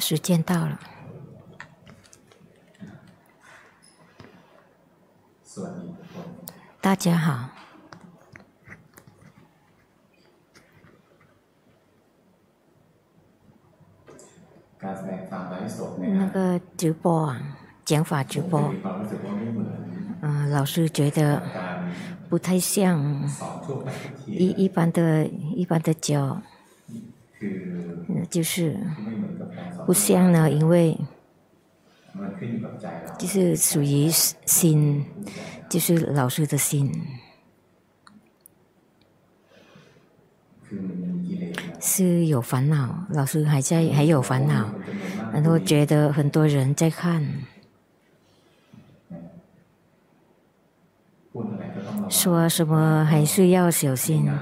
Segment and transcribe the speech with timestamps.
[0.00, 0.80] 时间到了。
[6.80, 7.48] 大家好。
[15.98, 18.74] 那个直播啊，讲法直播，
[20.20, 21.40] 嗯，老师觉得
[22.28, 23.22] 不太像
[24.26, 26.42] 一一般的一般的教，
[28.28, 28.76] 就是
[29.92, 30.98] 不像呢，因为
[33.18, 35.04] 就是属于心，
[35.68, 36.90] 就是老师的心，
[41.78, 44.72] 是有烦恼，老师还在还有烦恼。
[45.30, 47.22] 然后觉得很多人在看，
[52.08, 54.32] 说什么还是要小心，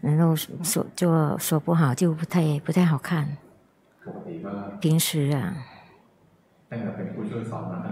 [0.00, 3.36] 然后说就说不好就不太不太好看。
[4.80, 5.54] 平时啊，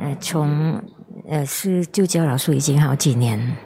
[0.00, 0.82] 呃，从
[1.28, 3.56] 呃是就教老师已经好几年，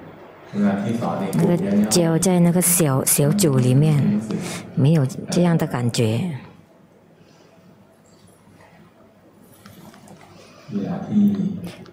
[0.52, 4.20] 那个教在那个小小组里面，
[4.74, 6.30] 没有这样的感觉。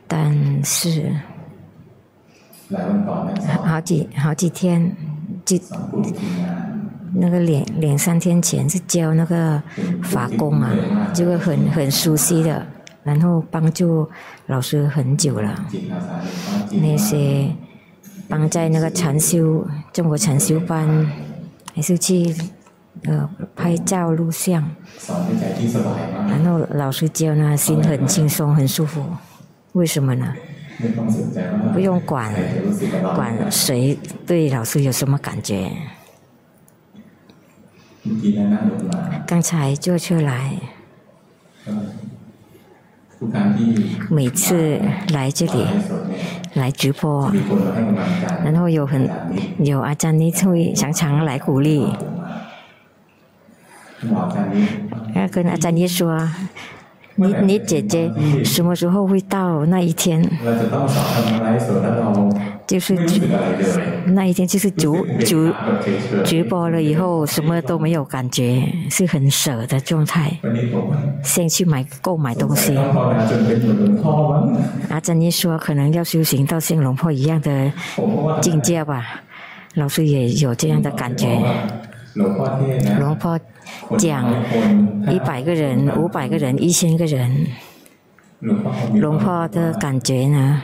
[0.07, 1.13] 但是，
[3.63, 4.95] 好几好几天，
[5.45, 5.57] 就
[7.15, 9.61] 那个两两三天前是教那个
[10.03, 10.71] 法功啊，
[11.13, 12.65] 这个很很熟悉的，
[13.03, 14.09] 然后帮助
[14.47, 15.65] 老师很久了。
[16.71, 17.49] 那些
[18.27, 21.11] 帮在那个禅修中国禅修班，
[21.75, 22.35] 还是去。
[23.05, 24.63] 呃，拍照录像，
[26.29, 29.03] 然后老师教呢，心很轻松，很舒服。
[29.73, 30.33] 为什么呢？
[31.73, 32.31] 不用管
[33.15, 35.69] 管谁对老师有什么感觉。
[39.25, 40.57] 刚才坐出来，
[44.09, 44.81] 每次
[45.13, 45.65] 来这里
[46.55, 47.31] 来直播，
[48.43, 49.09] 然后有很
[49.59, 51.87] 有阿詹尼会常常来鼓励。
[55.15, 56.29] 要跟阿詹妮说，
[57.15, 58.11] 你你姐姐
[58.43, 60.21] 什么时候会到那一天？
[62.65, 62.97] 就是
[64.07, 65.51] 那一天，就是主主
[66.23, 70.31] 直播了以后，什么都没有感觉，是很舍的状态。
[71.23, 72.75] 先去买购买东西。
[74.89, 77.71] 阿珍妮说，可能要修行到像龙婆一样的
[78.41, 79.21] 境界吧。
[79.75, 81.27] 老师也有这样的感觉。
[82.13, 83.39] 龙婆
[83.97, 84.33] 讲
[85.11, 87.47] 一百个人、五百个人、一千个人，
[88.95, 90.61] 龙婆的感觉呢，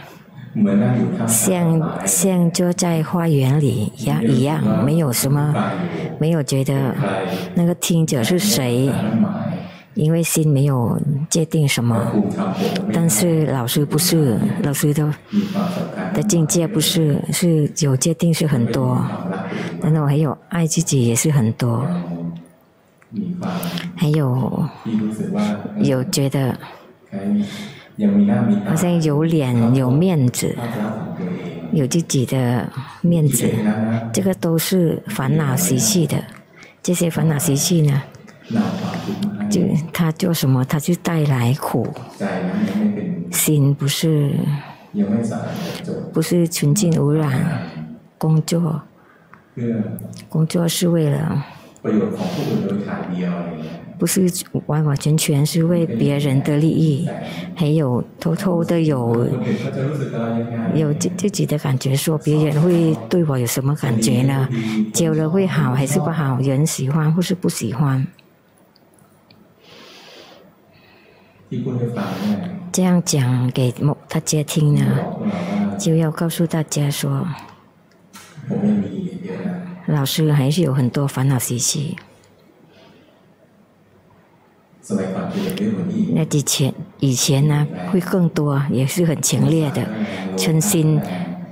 [1.28, 5.54] 像像坐在花园里一样一样，没有什么，
[6.20, 6.96] 没有觉得
[7.56, 8.92] 那个听者是谁，
[9.94, 12.12] 因为心没有界定什么。
[12.92, 15.14] 但是老师不是，老师的
[16.14, 19.02] 的境界不是是有界定是很多。
[19.82, 21.86] 但是我还有爱自己也是很多，
[23.96, 24.70] 还有
[25.82, 26.58] 有觉得
[28.66, 30.56] 好像有脸有面子，
[31.72, 32.70] 有自己的
[33.02, 33.50] 面子，
[34.14, 36.24] 这个都是烦恼习气的。
[36.82, 38.02] 这些烦恼习气呢，
[39.50, 41.88] 就他做什么，他就带来苦。
[43.32, 44.32] 心不是
[46.14, 47.62] 不是纯净无染，
[48.18, 48.82] 工作。
[50.30, 51.46] 工作是为了，
[53.98, 54.30] 不是
[54.68, 57.08] 完完全全是为别人的利益，
[57.56, 59.28] 还有偷偷的有
[60.74, 64.48] 有自自己的感觉，说别人会对我有什么感觉呢？
[64.94, 66.38] 教了会好还是不好？
[66.40, 68.08] 人喜欢或是不喜欢？
[72.72, 73.74] 这样讲给
[74.08, 74.86] 大家听呢，
[75.78, 77.28] 就要告诉大家说。
[79.90, 81.98] 老师还是有很多烦恼习气。
[86.14, 89.88] 那以前以前呢，会更多，也是很强烈的，
[90.38, 91.02] 嗔心、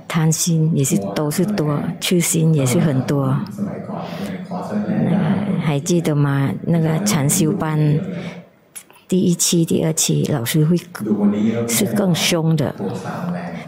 [0.06, 3.36] 贪心也是都是多，痴心也是很多。
[3.58, 6.52] 那个还记得吗？
[6.62, 8.00] 那个禅修班
[9.08, 10.76] 第一期、第二期，老师会
[11.66, 12.74] 是更凶的，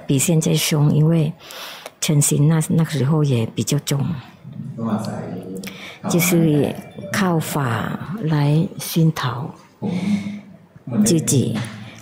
[0.06, 1.32] 比现在凶，因为。
[2.02, 4.02] 嗔心那那个时候也比较重，
[6.08, 6.74] 就是
[7.12, 9.54] 靠法来熏陶
[11.04, 11.58] 自己。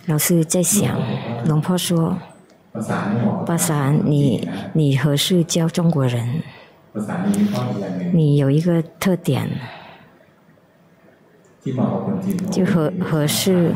[0.06, 0.98] 老师在想，
[1.46, 2.16] 龙婆说
[3.44, 6.42] ：“巴桑，你你何时教中国人？
[8.14, 9.48] 你有一个特点，
[12.50, 13.72] 就合合适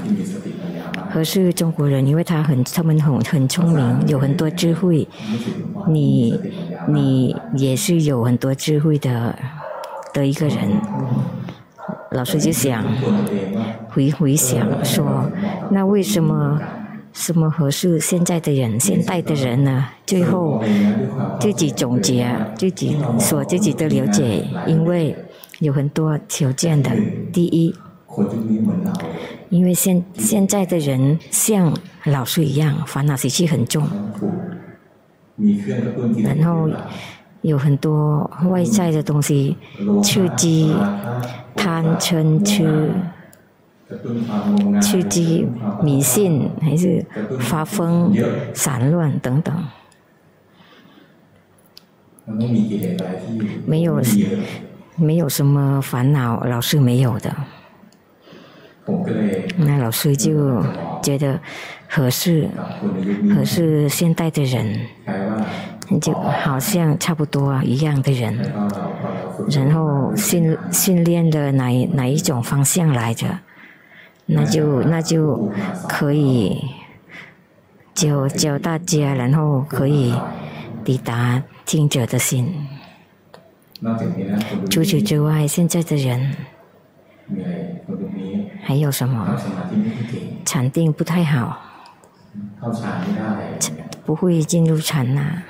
[1.10, 5.06] 合适中国人，因为他很他们很很聪明，有很多智慧。
[5.88, 6.40] 你
[6.88, 9.38] 你也是有很多智慧的
[10.12, 10.56] 的一个人。
[12.10, 12.84] 老师就想
[13.88, 15.30] 回回想说，
[15.70, 16.60] 那为什么
[17.12, 19.86] 什么合适现在的人现代的人呢？
[20.06, 20.62] 最后
[21.40, 25.16] 自己总结，自己说自己的了解，因为。
[25.58, 26.90] 有很多条件的。
[27.32, 27.72] 第一，
[29.48, 31.72] 因为现现在的人像
[32.06, 33.88] 老师一样，烦恼习气很重，
[36.22, 36.68] 然后
[37.40, 39.56] 有很多外在的东西
[40.02, 40.74] 刺激
[41.56, 42.90] 贪嗔痴，
[44.80, 45.46] 刺激
[45.82, 47.04] 迷信，还是
[47.40, 48.14] 发疯、
[48.54, 49.54] 散乱等等，
[53.66, 54.00] 没有。
[54.94, 57.34] 没有什么烦恼，老师没有的。
[59.58, 60.62] 那老师就
[61.02, 61.38] 觉得
[61.88, 62.48] 合适，
[63.34, 64.80] 合适现代的人，
[66.00, 68.52] 就好像差不多一样的人，
[69.50, 73.38] 然后训训练的哪哪一种方向来着，
[74.26, 75.50] 那就那就
[75.88, 76.64] 可以
[77.94, 80.12] 教教大家，然后可以
[80.84, 82.66] 抵达听者的心。
[84.70, 86.34] 除此之外，现在的人
[88.62, 89.36] 还有什么？
[90.44, 91.58] 禅定不太好，
[94.04, 95.42] 不会进入禅呐。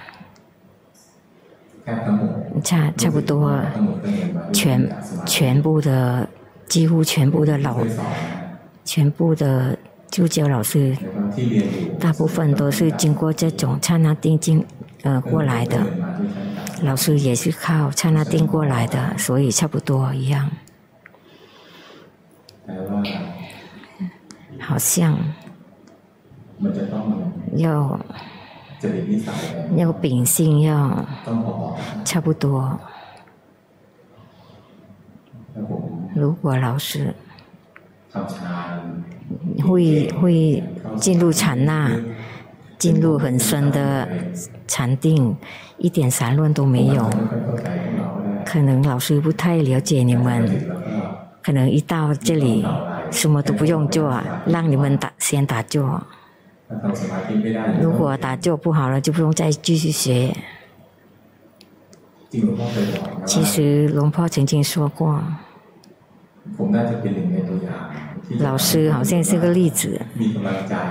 [2.62, 3.60] 差差不多，
[4.52, 4.88] 全
[5.26, 6.28] 全部的
[6.68, 7.78] 几乎全部的老，
[8.84, 9.76] 全部的
[10.08, 10.96] 助教老师，
[11.98, 14.64] 大部分都是经过这种刹那定境
[15.02, 15.84] 呃过来的。
[16.82, 20.48] 老师也是靠刹那定过来的，所以差不多一样。
[24.58, 25.18] 好像
[27.56, 27.98] 要
[29.76, 31.04] 要秉性要
[32.04, 32.78] 差不多。
[36.14, 37.14] 如果老师
[39.66, 40.62] 会会
[40.96, 41.90] 进入禅那，
[42.78, 44.08] 进入很深的
[44.66, 45.36] 禅定。
[45.78, 47.10] 一点散乱都没有，
[48.46, 50.71] 可能老师不太了解你们，
[51.42, 52.64] 可能一到这里
[53.10, 56.02] 什么都不用做，让你们打先打坐。
[57.80, 60.34] 如果打坐不好了，就不用再继续学。
[63.26, 65.22] 其实龙婆曾经说过。
[68.38, 70.00] 老师好像是个例子，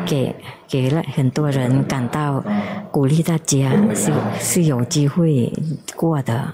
[0.05, 0.35] 给
[0.67, 2.43] 给了很多人感到
[2.91, 5.51] 鼓励，大家是是有机会
[5.95, 6.53] 过的。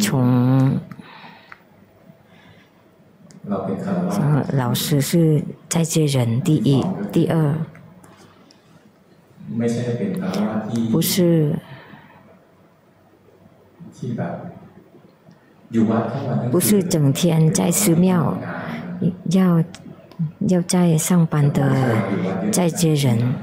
[0.00, 0.78] 从
[4.52, 7.54] 老师是在接人，第一，第二，
[10.90, 11.54] 不是。
[16.50, 18.36] 不是整天在寺庙，
[19.30, 19.62] 要
[20.48, 21.72] 要在上班的
[22.50, 23.34] 在接人。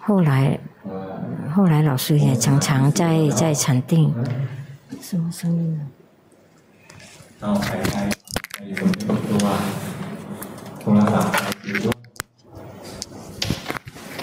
[0.00, 0.58] 后来，
[1.54, 4.12] 后来老师也常常在在禅定。
[5.10, 5.80] 什么声音
[7.40, 7.56] 啊？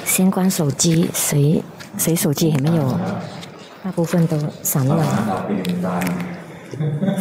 [0.05, 1.63] 先关手机，谁？
[1.97, 2.99] 谁手机也没有？
[3.83, 5.03] 大部分都散乱，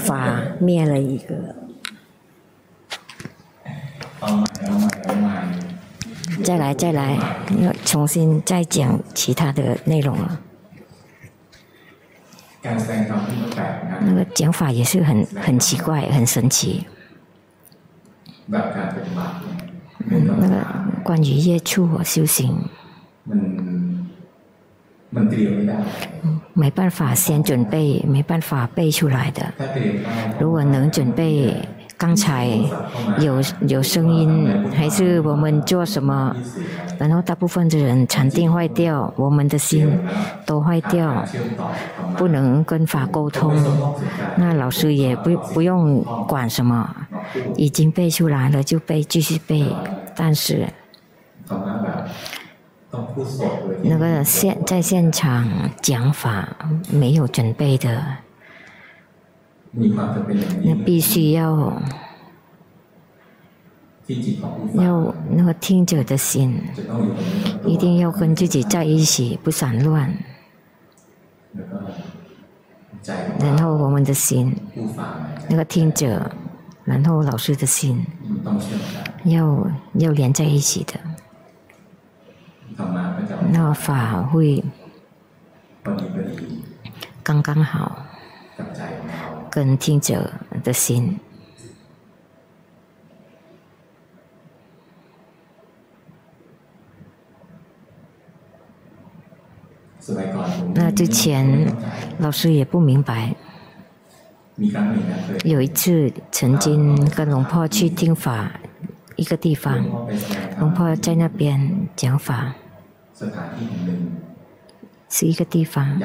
[0.04, 1.34] 法灭了一个。
[6.44, 7.16] 再来再来，
[7.62, 10.38] 要重新再讲其他的内容了。
[14.00, 16.86] 那个讲法也是很很奇怪，很神奇。
[20.06, 20.64] 嗯，那个
[21.02, 22.56] 关于业处修行。
[26.54, 29.52] 没办法先准备，没办法背出来的。
[30.40, 31.56] 如果能准备，
[31.96, 32.48] 刚才
[33.20, 36.34] 有有声音，还是我们做什么，
[36.98, 39.98] 然后大部分的人禅定坏掉，我们的心
[40.44, 41.24] 都坏掉，
[42.16, 43.54] 不能跟法沟通，
[44.36, 46.94] 那老师也不不用管什么，
[47.56, 49.64] 已经背出来了就背，继续背，
[50.16, 50.66] 但是。
[53.82, 55.44] 那个现在现场
[55.82, 56.48] 讲法
[56.90, 58.00] 没有准备的，
[60.62, 61.82] 那必须要
[64.74, 66.60] 要那个听者的心，
[67.66, 70.14] 一定要跟自己在一起，不散乱。
[73.40, 74.54] 然后我们的心，
[75.48, 76.30] 那个听者，
[76.84, 78.06] 然后老师的心，
[79.24, 81.00] 要要连在一起的，
[83.50, 84.62] 那法会
[87.22, 88.06] 刚刚好
[89.54, 90.32] 跟听者
[90.64, 91.16] 的心。
[100.74, 101.72] 那之前
[102.18, 103.36] 老师也不明白。
[105.44, 108.50] 有一次曾经跟龙婆去听法，
[109.14, 109.78] 一个地方，
[110.58, 112.56] 龙婆在那边讲法，
[115.08, 116.00] 是一个地方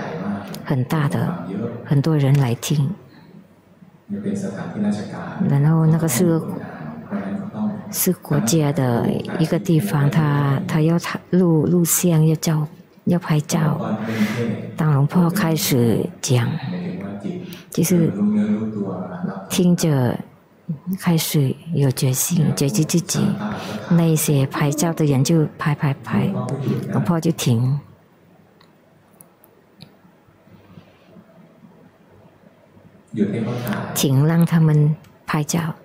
[0.63, 1.47] 很大的，
[1.83, 2.93] 很多人来听。
[5.49, 6.41] 然后那个是
[7.91, 12.67] 是国家的一个地方，他他要他录录像要照。
[13.05, 13.97] 要拍照，
[14.77, 16.47] 当龙婆开始讲，
[17.71, 18.11] 就是
[19.49, 20.15] 听着
[20.99, 23.25] 开始有决心，觉知自己，
[23.89, 26.29] 那些拍照的人就拍拍拍，
[26.93, 27.79] 龙婆就停，
[33.95, 35.75] 停让他们拍照，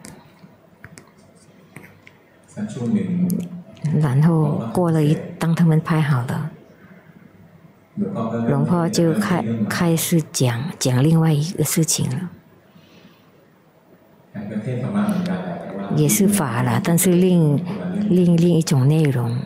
[4.01, 6.51] 然后过了一，当他们拍好了。
[8.49, 12.31] 龙婆就开开始讲讲另外一个事情了，
[15.97, 17.57] 也是法了，但是另
[18.11, 19.39] 另另一种内容。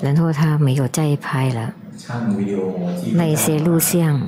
[0.00, 1.72] 然后他没有再拍了，
[3.14, 4.20] 那一些录像。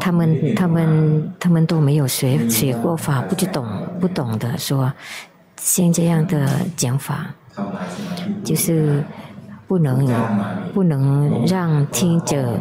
[0.00, 3.64] 他们他们他们都没有学学过法，不知懂
[3.98, 4.92] 不懂的说，
[5.56, 7.28] 像这样的讲法，
[8.44, 9.02] 就是
[9.66, 10.06] 不能
[10.74, 12.60] 不能让听者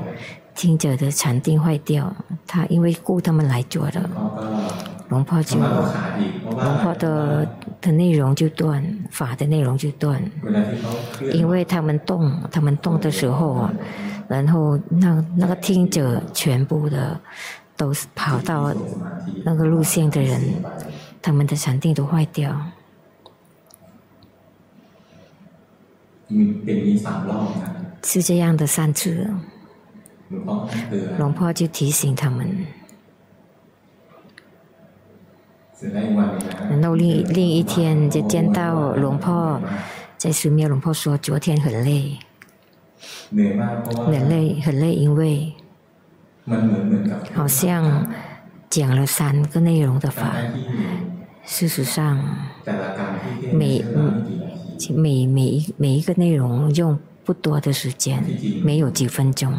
[0.54, 2.16] 听者的禅定坏掉。
[2.48, 4.10] 他因为雇他们来做的，
[5.10, 7.46] 龙婆就龙婆的
[7.86, 10.22] 的内容就断，法的内容就断，
[11.32, 13.74] 因为他们动他们动的时候啊。
[14.28, 17.20] 然后那那个听者全部的
[17.78, 18.74] 都是跑到
[19.44, 20.42] 那个路线的人，
[21.22, 22.60] 他们的禅定都坏掉。
[28.04, 29.30] 是这样的三次，
[31.20, 32.66] 龙婆就提醒他们。
[36.70, 39.62] 然后另另一天就见到龙婆，
[40.18, 42.18] 在寺庙，龙婆说昨天很累。
[43.30, 45.54] 很累，很累，因为
[47.34, 48.08] 好像
[48.70, 50.36] 讲了三个内容的法。
[51.44, 52.24] 事实上，
[53.54, 53.84] 每
[54.96, 58.24] 每每一每一个内容用不多的时间，
[58.64, 59.54] 没有几分钟。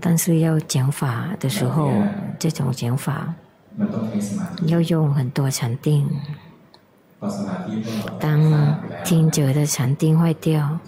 [0.00, 1.92] 但是要讲法的时候，
[2.38, 3.34] 这种讲法
[4.66, 6.08] 要用很多禅定。
[8.18, 10.78] 当听者的禅定坏掉，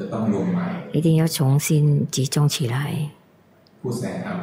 [0.93, 3.09] 一定要重新集中起来。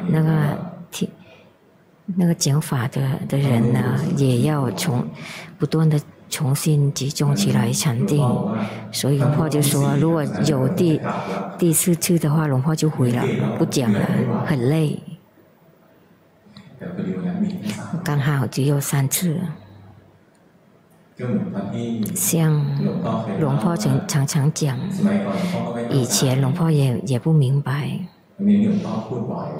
[0.08, 0.58] 那个
[0.90, 1.08] 听
[2.06, 5.06] 那个讲法的的人呢，也要从
[5.58, 6.00] 不断的
[6.32, 8.26] 重新集中起来禅定。
[8.90, 10.98] 所以龙婆就说，如果有第
[11.58, 13.22] 第四次的话，龙婆就回了，
[13.58, 14.00] 不讲了，
[14.46, 14.98] 很累。
[18.02, 19.38] 刚好只有三次。
[22.16, 22.50] 像
[23.38, 24.76] 龙婆常常讲，
[25.90, 28.00] 以前龙婆也也不明白。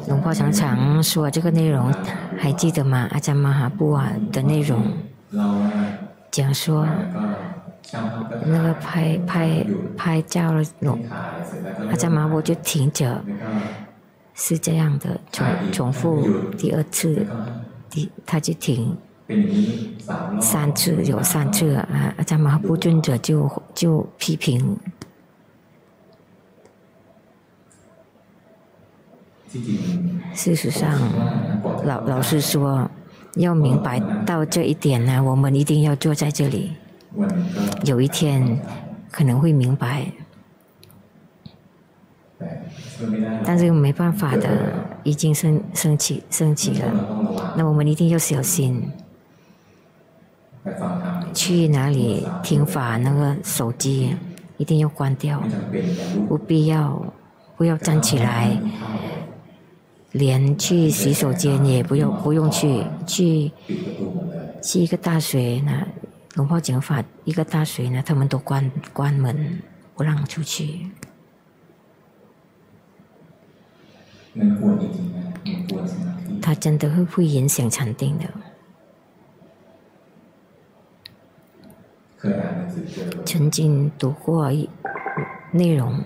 [0.09, 1.93] 龙婆常常说这个内容，
[2.37, 3.07] 还记得吗？
[3.13, 4.83] 阿赞玛哈布瓦的内容，
[6.33, 6.89] 讲说
[8.47, 9.65] 那个拍拍
[9.97, 10.65] 拍照了，
[11.91, 13.23] 阿赞玛哈布就停着，
[14.35, 17.27] 是这样的，重重复第二次，
[17.91, 18.97] 第他就停。
[20.41, 22.15] 三次有三次啊！
[22.19, 24.79] 阿赞玛哈布尊者就就批评。
[30.35, 30.99] 事实上，
[31.85, 32.91] 老老师说，
[33.37, 36.73] 要明白到这一点呢，我们一定要坐在这里。
[37.85, 38.61] 有一天
[39.11, 40.07] 可能会明白，
[43.45, 44.73] 但是没办法的，
[45.03, 48.91] 已经升升起升起了，那我们一定要小心。
[51.35, 52.97] 去哪里听法？
[52.97, 54.15] 那个手机
[54.59, 55.43] 一定要关掉，
[56.29, 57.05] 不必要，
[57.57, 58.57] 不要站起来，
[60.13, 63.51] 连去洗手间也不用，不用去，去
[64.63, 65.87] 去一个大学呢
[66.35, 69.63] 龙婆讲法，一个大学呢，他们都关关门，
[69.95, 70.91] 不让出去。
[76.41, 78.25] 他真的会会影响禅定的。
[83.25, 84.69] 曾经读过一
[85.51, 86.03] 内容。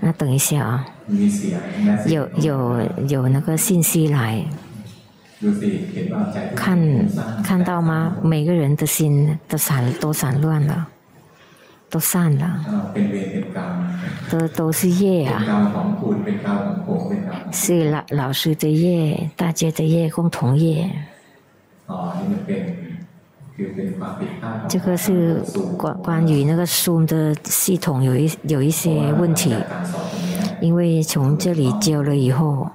[0.00, 0.86] 那等一下啊，
[2.06, 4.44] 有有有那个信息来，
[6.54, 6.78] 看
[7.42, 8.16] 看到吗？
[8.22, 10.88] 每个人的心都散都散乱了，
[11.90, 12.64] 都散了，
[14.30, 15.44] 都都是业啊，
[17.52, 20.88] 是老老师的业，大家的业，共同业。
[24.68, 25.42] 这个是
[25.76, 29.54] 关关于那个 Zoom 的系统有一有一些问题，
[30.60, 32.70] 因为从这里交了以后，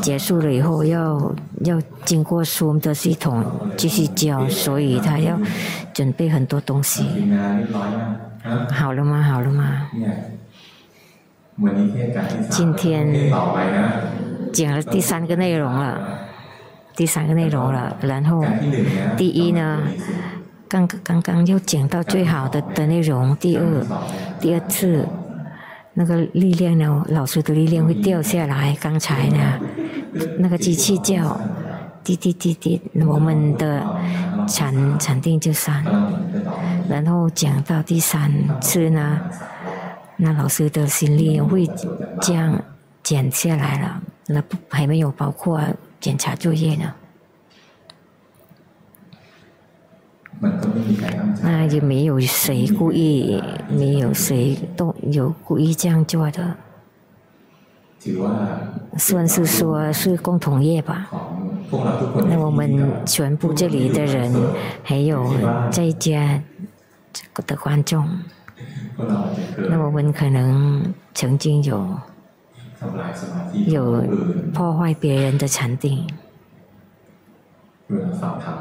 [0.00, 1.34] 结束了以后要
[1.64, 3.44] 要经过 Zoom 的系统
[3.76, 5.38] 继续交，所以他要
[5.92, 7.04] 准备很多东西。
[8.70, 9.22] 好了吗？
[9.22, 9.88] 好了吗？
[12.50, 13.30] 今天
[14.52, 16.00] 讲了第三个内容了。
[16.96, 18.44] 第三个内容了，然后
[19.16, 19.82] 第一呢，
[20.68, 23.36] 刚刚刚又讲到最好的的内容。
[23.36, 23.62] 第二，
[24.38, 25.04] 第二次
[25.94, 28.76] 那个力量呢，老师的力量会掉下来。
[28.80, 29.58] 刚才呢，
[30.38, 31.40] 那个机器叫
[32.04, 33.84] 滴滴滴滴，我们的
[34.46, 35.84] 禅禅定就散。
[36.88, 39.20] 然后讲到第三次呢，
[40.16, 41.68] 那老师的心力会
[42.20, 42.62] 降
[43.02, 45.60] 减下来了，那不还没有包括。
[46.04, 46.92] 检查作业呢？
[51.42, 56.56] 那也没有谁故意，没有谁都有故意这样做的，
[58.98, 61.08] 算是说是共同业吧。
[62.28, 64.30] 那我们全部这里的人，
[64.82, 65.32] 还有
[65.70, 66.42] 在家
[67.46, 68.06] 的观众，
[69.70, 71.98] 那我们可能曾经有。
[73.66, 74.02] 有
[74.52, 76.06] 破坏别人的禅定，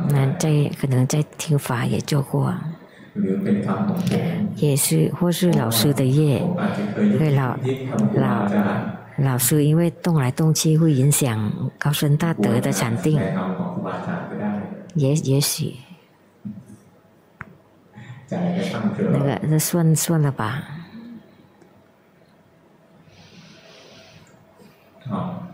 [0.10, 2.54] 那在可能在听法也做过，
[4.56, 6.44] 也是或是老师的业，
[6.96, 7.58] 对老
[8.16, 8.48] 老
[9.18, 13.20] 老师因为动来动去会影响高深大德的禅定，
[14.96, 15.76] 也也许，
[18.30, 20.64] 那个那算算了吧。
[25.10, 25.50] 啊，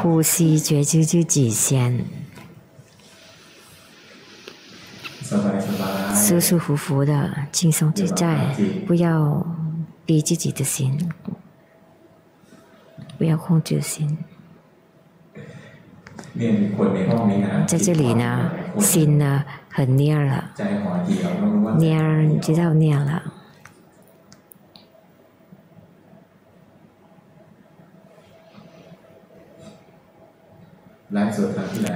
[0.00, 2.04] 呼吸觉知自己先，
[6.14, 8.54] 舒舒服服的，轻松自在，
[8.86, 9.44] 不要
[10.06, 11.10] 逼自己的心，
[13.18, 14.16] 不要控制心。
[17.66, 20.50] 在这里呢，心呢很蔫了，
[21.78, 23.22] 蔫知道蔫了。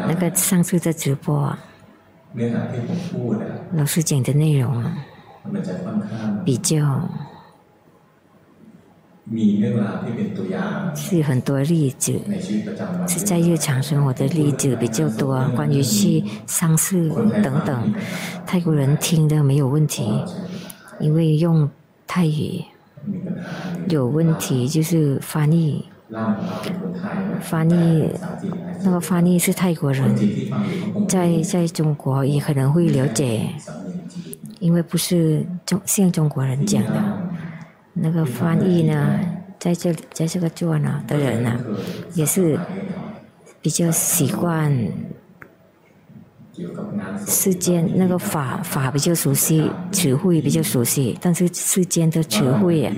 [0.07, 1.53] 那个上次的直播，
[3.73, 4.85] 老师讲的内容
[6.45, 7.03] 比较。
[10.95, 12.19] 是很多例子，
[13.07, 17.11] 是在日常生活的例子比较多，关于去丧事
[17.43, 17.93] 等等，
[18.47, 20.25] 泰国人听的没有问题，
[21.01, 21.69] 因为用
[22.07, 22.65] 泰语。
[23.89, 25.85] 有问题就是翻译。
[27.43, 28.11] 翻译，
[28.83, 30.15] 那个翻译是泰国人，
[31.09, 33.49] 在在中国也可能会了解，
[34.61, 36.93] 因为不是中像中国人讲的，
[37.93, 39.21] 那个翻译呢，
[39.59, 41.59] 在这在这个做呢的人呢，
[42.15, 42.59] 也是
[43.61, 44.73] 比较习惯
[47.27, 52.93] 世间那个法法比较熟悉，词汇比较熟悉，但是世间的词汇。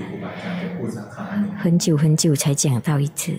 [1.57, 3.31] 很久很久才讲到一次，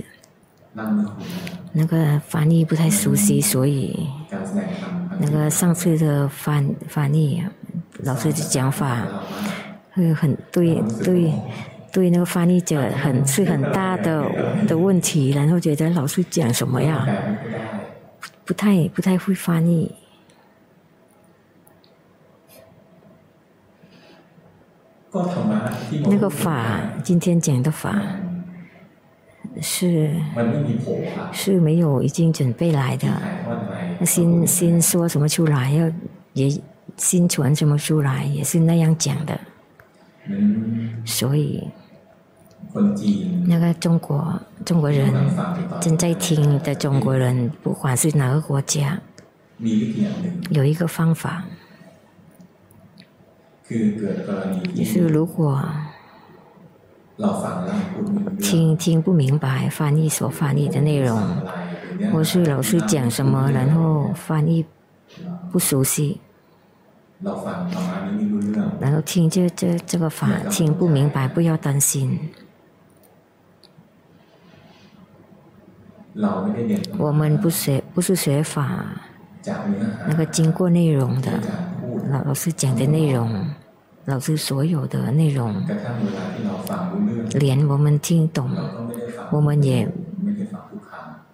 [1.72, 4.06] 那个翻译不太熟悉，所以
[5.18, 7.42] 那个上次的翻翻译
[8.00, 9.06] 老师的讲法
[9.92, 11.32] 会很对对
[11.90, 14.30] 对那个翻译者很是很大的
[14.66, 17.06] 的问题，然后觉得老师讲什么呀，
[18.44, 19.94] 不太不太会翻译。
[26.06, 28.00] 那个法，今天讲的法
[29.60, 30.14] 是
[31.32, 31.60] 是。
[31.60, 33.08] 没有已经准备来的，
[34.06, 35.90] 先先说什么出来，要
[36.32, 36.48] 也
[36.96, 39.38] 心传什么出来，也是那样讲的，
[41.04, 41.68] 所以
[43.46, 45.12] 那个中国中国人
[45.80, 49.00] 正在听的中国人，不管是哪个国家，
[50.50, 51.44] 有一个方法，
[54.74, 55.62] 就是如果
[58.40, 61.20] 听听不明白翻译所翻译的内容，
[62.12, 64.64] 或是老师讲什么，然后翻译
[65.50, 66.20] 不熟悉，
[68.80, 72.18] 然后听这这这个法听不明白，不要担心。
[76.98, 78.84] 我们不学，不是学法，
[80.06, 81.30] 那个经过内容的，
[82.10, 83.46] 老老师讲的内容，
[84.04, 85.54] 老师所有的内容，
[87.34, 88.50] 连我们听懂，
[89.30, 89.88] 我们也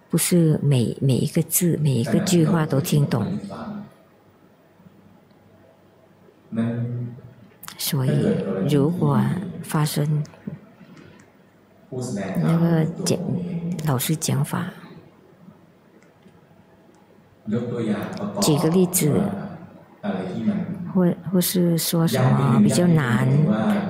[0.09, 3.25] 不是每每一个字、每一个句话都听懂。
[7.77, 8.35] 所以，
[8.69, 9.19] 如果
[9.63, 10.23] 发生
[12.41, 13.17] 那个讲。
[13.87, 14.65] 老师讲法，
[18.41, 19.09] 举个例子，
[20.93, 23.27] 或或是说什么比较难，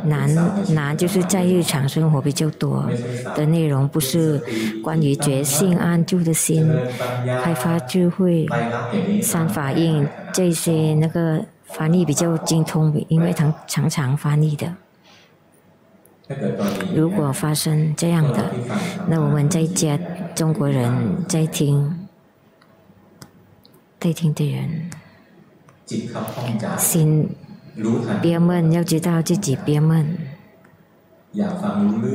[0.04, 2.90] 难难就是在日常生活比较多
[3.36, 4.42] 的内容，不是
[4.84, 6.70] 关于觉性安住的心、
[7.44, 8.48] 开发智慧、
[9.22, 14.74] 三法印这些那个翻译比较精通，因为常常常翻译的。
[16.96, 18.52] 如果发生这样的，
[19.08, 19.98] 那我们在家
[20.36, 22.08] 中国人在听，
[24.00, 24.92] 在听的人，
[26.78, 27.30] 心
[28.22, 30.06] 憋闷，要知道自己憋闷；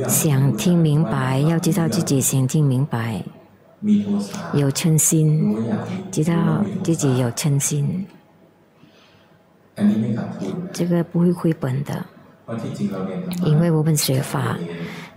[0.07, 3.23] 想听明白，要知道自己想听明白；
[4.53, 5.55] 有嗔心，
[6.11, 8.05] 知道自己有嗔心，
[10.71, 12.05] 这个不会亏本的。
[13.43, 14.55] 因为我们学法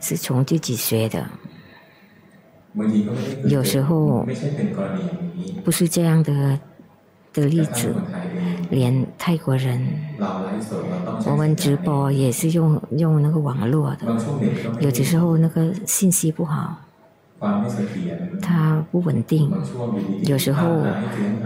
[0.00, 1.26] 是从自己学的，
[3.44, 4.26] 有时候
[5.62, 6.58] 不是这样的
[7.34, 7.94] 的例子，
[8.70, 9.86] 连泰国人，
[11.26, 14.06] 我们直播也是用用那个网络的，
[14.80, 16.76] 有的时候那个信息不好。
[18.42, 19.48] 它不稳定，
[20.24, 20.82] 有时候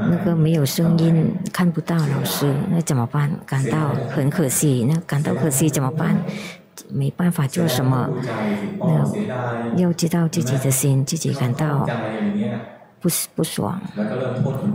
[0.08, 3.30] 那个没有声音，看不到老师，那怎么办？
[3.44, 6.16] 感到很可惜，那感到可惜怎么办？
[6.88, 8.08] 没办法做什么，
[8.80, 11.86] 那要知道自己的心，自己感到
[13.02, 13.78] 不不爽，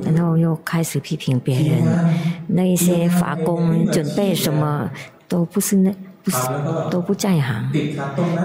[0.04, 1.82] 然后又开始批评别人，
[2.48, 4.92] 那一些法工准备什么
[5.28, 5.92] 都不是那
[6.24, 6.38] 不是
[6.92, 7.72] 都不在行，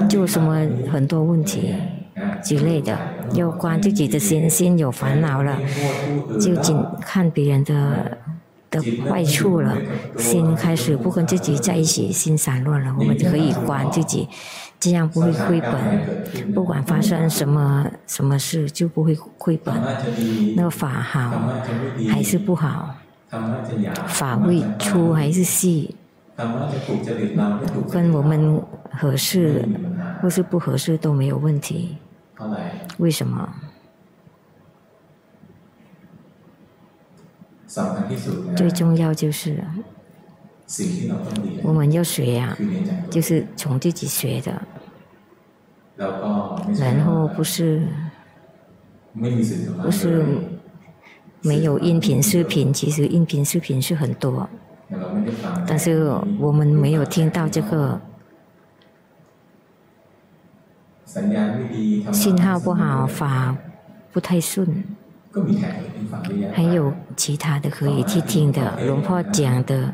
[0.08, 0.54] 就什么
[0.90, 1.74] 很多问题。
[2.44, 2.96] 之类的，
[3.34, 5.58] 有关自己的心，心有烦恼了，
[6.38, 8.18] 就仅看别人的
[8.70, 9.74] 的坏处了，
[10.18, 12.94] 心开始不跟自己在一起，心散乱了。
[12.98, 14.28] 我们可以关自己，
[14.82, 16.52] 这样不会亏本。
[16.52, 19.72] 不管发生什么什么事，就不会亏本。
[20.56, 21.48] 那个法好
[22.10, 22.96] 还是不好？
[24.08, 25.94] 法会粗还是细？
[27.92, 29.64] 跟我们合适
[30.20, 31.96] 或是不合适都没有问题。
[32.98, 33.48] 为什么？
[38.56, 39.62] 最重要就是
[41.62, 42.56] 我们要学呀，
[43.10, 44.62] 就是从自己学的，
[46.78, 47.86] 然后不是
[49.82, 50.24] 不是
[51.42, 54.48] 没有音频视频，其实音频视频是很多，
[55.66, 58.00] 但是我们没有听到这个。
[62.10, 63.54] 信号不好，法
[64.12, 64.82] 不太顺，
[66.52, 69.92] 还有其他的可以去听的，龙婆讲的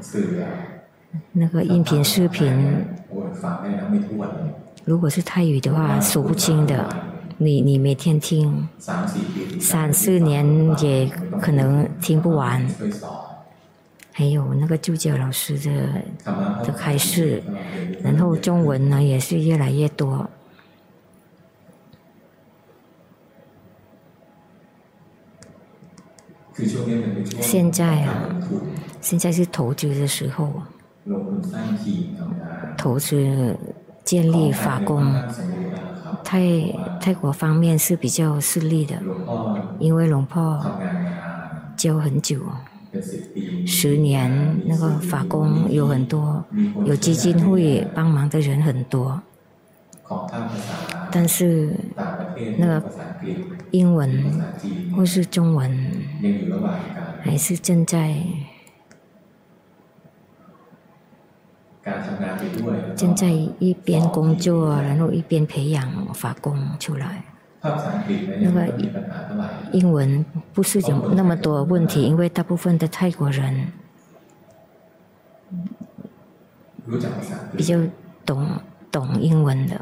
[1.32, 2.84] 那个音频视频，
[4.84, 6.88] 如果是泰语的话，数不清的，
[7.36, 8.68] 你你每天听
[9.60, 10.44] 三四年
[10.80, 11.08] 也
[11.40, 12.66] 可能听不完，
[14.12, 15.70] 还有那个助教老师的
[16.64, 17.42] 的开示，
[18.02, 20.28] 然后中文呢也是越来越多。
[27.40, 28.24] 现在啊，
[29.00, 30.52] 现在是投资的时候，
[32.76, 33.56] 投资
[34.04, 35.14] 建立法工，
[36.24, 36.40] 泰
[37.00, 38.96] 泰国方面是比较顺利的，
[39.78, 40.64] 因为龙婆
[41.76, 42.40] 教很久，
[43.66, 46.44] 十年那个法工有很多，
[46.84, 49.20] 有基金会帮忙的人很多。
[51.10, 51.72] 但是，
[52.58, 52.82] 那个
[53.70, 54.40] 英文
[54.96, 55.92] 或是中文，
[57.22, 58.14] 还是正在
[62.94, 67.24] 正在一边工作，然后一边培养法工出来。
[68.40, 68.72] 那个
[69.72, 73.72] 英文不是有那么多问题，因为大部分的泰国人
[77.56, 77.76] 比较
[78.24, 78.48] 懂
[78.92, 79.80] 懂英文的，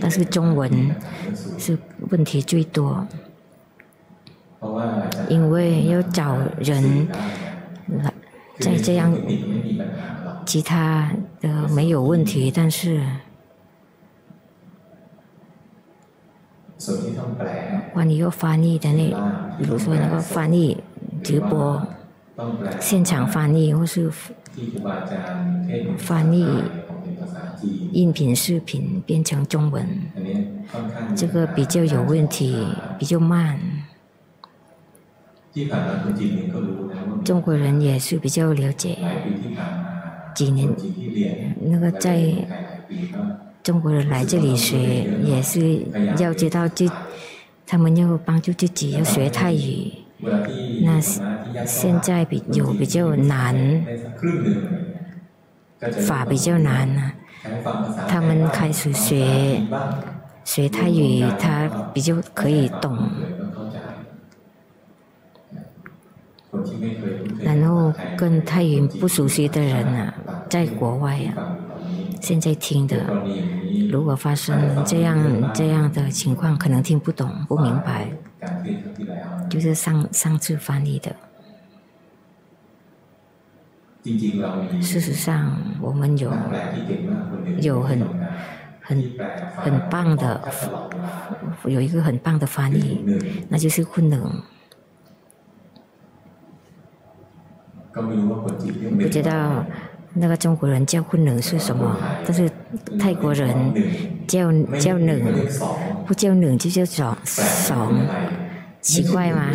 [0.00, 0.94] 但是中文
[1.58, 1.78] 是
[2.10, 3.06] 问题最多，
[5.28, 7.08] 因为要找人
[7.88, 8.12] 来
[8.58, 9.12] 再这样，
[10.46, 13.02] 其他的没有问题，但是。
[17.94, 19.08] 关于要翻译的那，
[19.56, 20.76] 比如说那个翻译
[21.22, 21.82] 直播、
[22.78, 24.12] 现场翻译，或是
[25.96, 26.46] 翻译
[27.92, 29.86] 音频、视频变成中文，
[31.16, 32.66] 这个比较有问题，
[32.98, 33.58] 比较慢。
[37.24, 38.98] 中国人也是比较了解，
[40.34, 40.68] 几年
[41.60, 42.32] 那个在。
[43.62, 45.80] 中国人来这里学，也是
[46.18, 46.86] 要知道自，
[47.66, 49.90] 他们要帮助自己要学泰语。
[50.82, 53.56] 那现在比有比较难，
[55.92, 57.12] 法比较难啊。
[58.08, 59.60] 他们开始学
[60.44, 62.96] 学泰语，他比较可以懂。
[67.42, 70.14] 然后跟泰语不熟悉的人啊，
[70.48, 71.58] 在国外啊。
[72.20, 72.96] 现在听的，
[73.90, 78.08] 如果发生这样这样的情况，可能听不懂、不明白，
[79.50, 81.14] 就是上上次翻译的。
[84.82, 86.30] 事实上，我们有
[87.60, 88.00] 有很
[88.80, 89.10] 很
[89.56, 90.40] 很棒的，
[91.64, 93.02] 有一个很棒的翻译，
[93.48, 94.42] 那就是昆能。
[97.92, 99.64] 不知道。
[100.16, 101.96] 那个中国人叫昆能是什么？
[102.24, 102.48] 但是
[103.00, 103.52] 泰国人
[104.28, 105.20] 叫叫能，
[106.06, 107.92] 不叫能就叫爽爽，
[108.80, 109.50] 奇怪吗？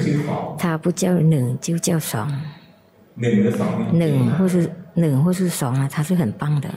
[0.57, 2.29] 他不叫能就叫爽，
[3.93, 6.69] 能或是冷或是爽啊，他是很棒的，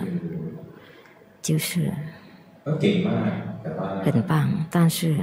[1.41, 1.93] 就是。
[4.05, 5.17] 很棒，但是。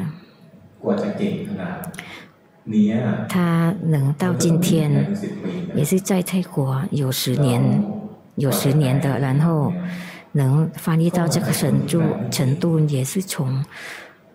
[3.28, 3.74] 他。
[3.84, 5.16] 能到今天，
[5.76, 7.84] 也是在泰国有十年。
[8.36, 9.74] 有十年的，然后
[10.32, 12.02] 能翻译到这个程度，
[12.32, 13.66] 程度也是从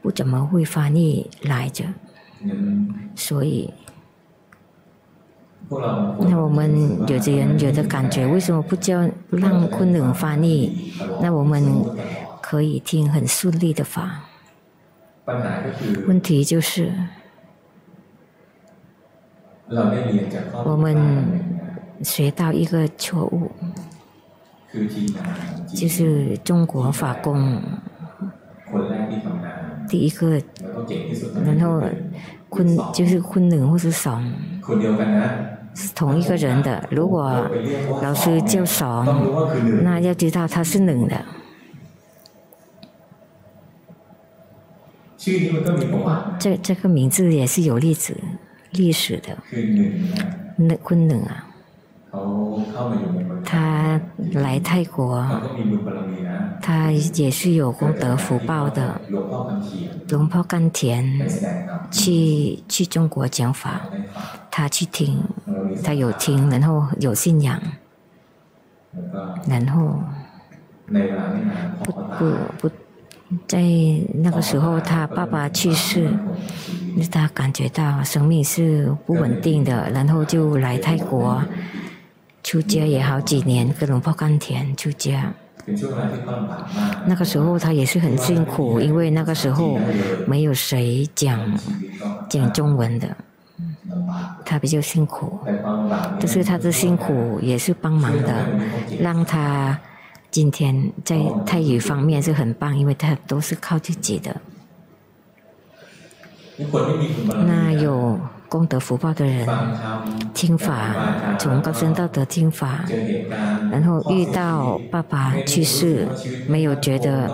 [0.03, 1.87] 不怎么会翻译来着。
[3.17, 3.73] 所以，
[5.69, 10.93] 那我们有的人有的感觉，为什么不叫让昆能翻译？
[11.21, 11.63] 那我们
[12.41, 14.25] 可以听很顺利的法。
[16.07, 16.93] 问题就是，
[20.65, 21.41] 我们
[22.03, 23.51] 学到一个错误。
[25.69, 27.63] 就是中国法工
[29.89, 30.43] 第一个，
[31.45, 31.81] 然后
[32.49, 34.21] 昆就是昆能或是爽，
[35.75, 36.89] 是同一个人的。
[36.91, 37.47] 如果
[38.03, 39.07] 老师叫爽，
[39.83, 41.25] 那要知道他是冷的。
[46.39, 48.15] 这这个名字也是有历史
[48.73, 49.37] 历史的，
[50.57, 51.47] 那昆能啊。
[53.45, 54.01] 他
[54.33, 55.27] 来泰国，
[56.63, 59.01] 他也是有功德福报的。
[60.09, 61.05] 龙婆甘田
[61.91, 63.81] 去去中国讲法，
[64.51, 65.21] 他去听，
[65.83, 67.61] 他有听，然后有信仰，
[69.49, 69.99] 然后
[71.83, 72.71] 不不不，
[73.49, 73.61] 在
[74.15, 76.11] 那个时候他爸爸去世，
[77.11, 81.43] 他感觉到生命是不稳定的，然后就来泰国。
[82.47, 85.33] 出家也好几年，跟龙婆甘田出家。
[87.07, 89.79] 那个时候他也是很辛苦，因为那个时候
[90.27, 91.41] 没有谁讲
[92.29, 93.17] 讲中文的，
[94.45, 95.39] 他比较辛苦。
[96.19, 98.47] 但是他的辛苦也是帮忙的，
[99.01, 99.79] 让他
[100.31, 104.37] 今天在泰语方面是很棒，因为他都是靠自己的。
[107.47, 108.19] 那有。
[108.47, 109.49] 功德福报的人
[110.33, 110.95] 听法，
[111.41, 112.85] 从高僧道德听法，
[113.73, 116.07] 然后遇到爸爸去世，
[116.47, 117.29] 没有觉得，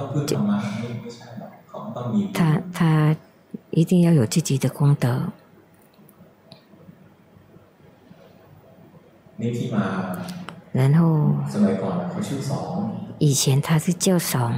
[2.33, 3.15] 他他
[3.69, 5.25] 一定要有自己的功德。
[10.73, 11.35] 然后
[13.19, 14.55] 以前他是叫爽，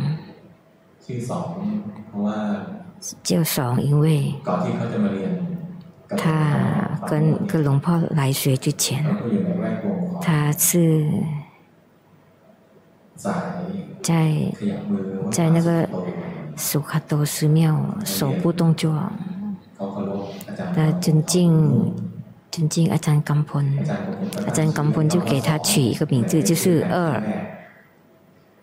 [3.23, 4.35] 叫爽，因为。
[6.15, 9.03] 他跟跟龙婆来学之前，
[10.21, 11.09] 他是
[14.03, 14.53] 在
[15.31, 15.89] 在那个
[16.55, 18.95] 苏卡多寺庙手部动作，
[20.75, 21.95] 他尊敬
[22.53, 23.79] 尊敬阿赞甘喷，
[24.47, 27.21] 阿赞甘喷就给他取一个名字，就是二，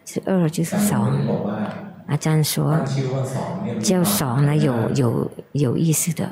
[0.05, 1.11] 是二就是爽。
[2.05, 2.79] 阿赞说
[3.81, 6.31] 叫爽呢有有有意思的。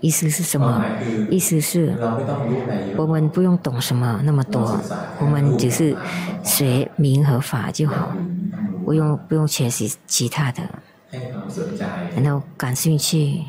[0.00, 0.84] 意思是什么？
[1.30, 1.94] 意思是，
[2.96, 4.80] 我们不用懂什么那么多，
[5.20, 5.96] 我们只是
[6.42, 8.12] 学名和法就好，
[8.84, 10.62] 不用不用学习其他的。
[12.16, 13.40] 然后感兴趣，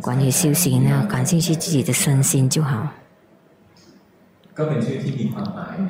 [0.00, 2.88] 关于修行呢，感兴趣自己的身心就好。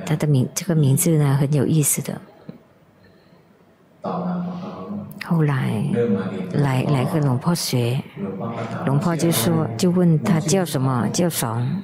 [0.06, 2.20] 他的名这个名字呢很有意思的。
[5.24, 5.84] 后来
[6.54, 8.02] 来来跟龙婆学，
[8.86, 11.82] 龙婆就说就问他叫什么叫爽，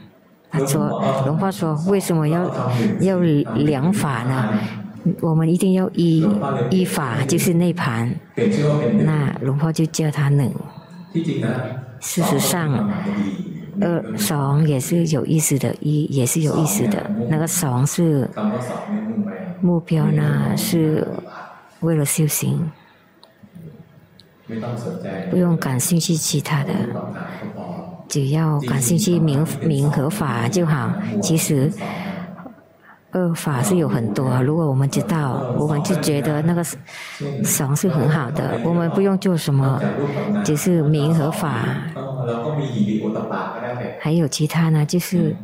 [0.50, 2.50] 他说龙婆说为什么要
[3.00, 4.58] 要量法呢？
[5.20, 6.26] 我们一定要依
[6.70, 8.14] 依法就是内盘，
[9.04, 10.52] 那龙婆就叫他能。
[11.98, 12.90] 事实上，
[13.80, 17.10] 二爽也是有意思的，一也是有意思的。
[17.30, 18.28] 那个爽是
[19.60, 21.06] 目标呢，是
[21.80, 22.70] 为了修行。
[25.30, 26.72] 不用感兴趣其他的，
[28.06, 30.92] 只要感兴趣名名和法就好。
[31.20, 31.72] 其实
[33.16, 36.62] 二法是有很多，如果我们知道，我们就觉得那个
[37.42, 39.80] 爽是很好的，我们不用做什么，
[40.44, 41.64] 只是名和法。
[44.00, 45.34] 还有其他呢，就是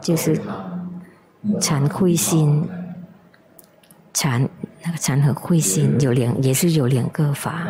[0.00, 0.40] 就是
[1.60, 2.66] 惭愧心。
[4.12, 4.48] 惭
[4.82, 7.62] 那个惭和慧心有两，也是有两个法。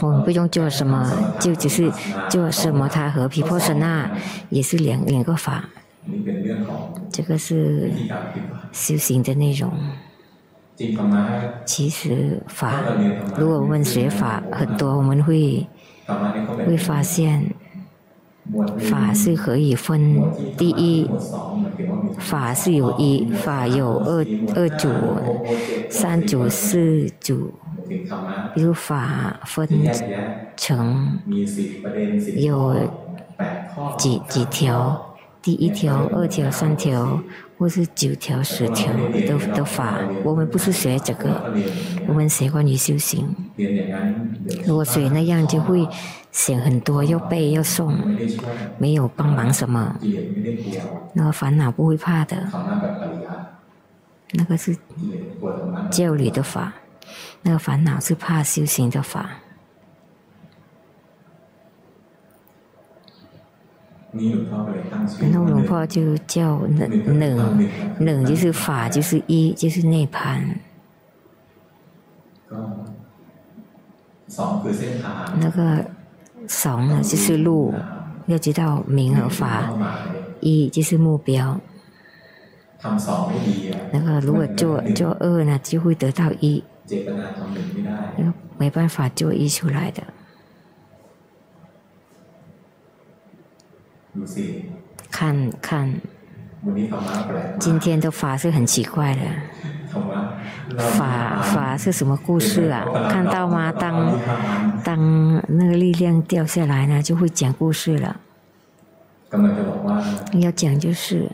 [0.00, 1.90] 我们不用做什么，就只是
[2.28, 2.88] 做什么。
[2.88, 4.10] 他和皮婆舍那
[4.50, 5.64] 也是两两个法。
[7.10, 7.90] 这个是
[8.72, 9.72] 修行的内容。
[11.64, 12.82] 其实法，
[13.38, 15.66] 如果我们学法很多，我们会
[16.66, 17.54] 会发现。
[18.78, 20.22] 法是可以分，
[20.56, 21.08] 第一，
[22.18, 24.90] 法是有一，法有二二组，
[25.88, 27.54] 三组四组，
[28.54, 29.68] 比如法分
[30.56, 31.18] 成
[32.36, 32.76] 有
[33.96, 37.20] 几几条，第一条、二条、三条。
[37.56, 41.52] 或是九条、十条的的法，我们不是学这个，
[42.08, 43.34] 我们学关于修行。
[44.66, 45.86] 如果学那样，就会
[46.32, 47.94] 想很多，要背要诵，
[48.78, 49.96] 没有帮忙什么，
[51.12, 52.48] 那个烦恼不会怕的。
[54.32, 54.76] 那个是
[55.90, 56.72] 教理的法，
[57.42, 59.38] 那个烦恼是怕修行的法。
[65.20, 70.56] 然后龙婆就叫冷冷冷，就是法，就是一，就是内盘。
[75.40, 75.84] 那个
[76.46, 77.74] 爽呢，就是路，
[78.26, 79.72] 要知道名和法，
[80.40, 81.60] 一就是目标。
[83.92, 86.62] 那个如果做做二呢，就会得到一，
[88.58, 90.02] 没办法做一出来的。
[95.10, 95.92] 看看，
[97.58, 99.20] 今天的法是很奇怪的。
[100.78, 102.84] 法法是什么故事啊？
[103.10, 103.72] 看到吗？
[103.72, 104.18] 当
[104.82, 108.16] 当那个力量掉下来呢，就会讲故事了。
[110.40, 111.30] 要讲就是，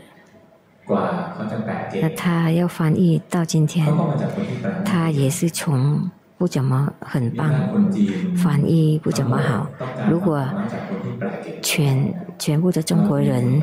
[2.01, 3.87] 那他要翻译到今天，
[4.85, 6.09] 他也是从。
[6.41, 7.53] 不怎么很棒，
[8.35, 9.69] 翻译不怎么好。
[10.09, 10.43] 如果
[11.61, 13.61] 全全部的中国人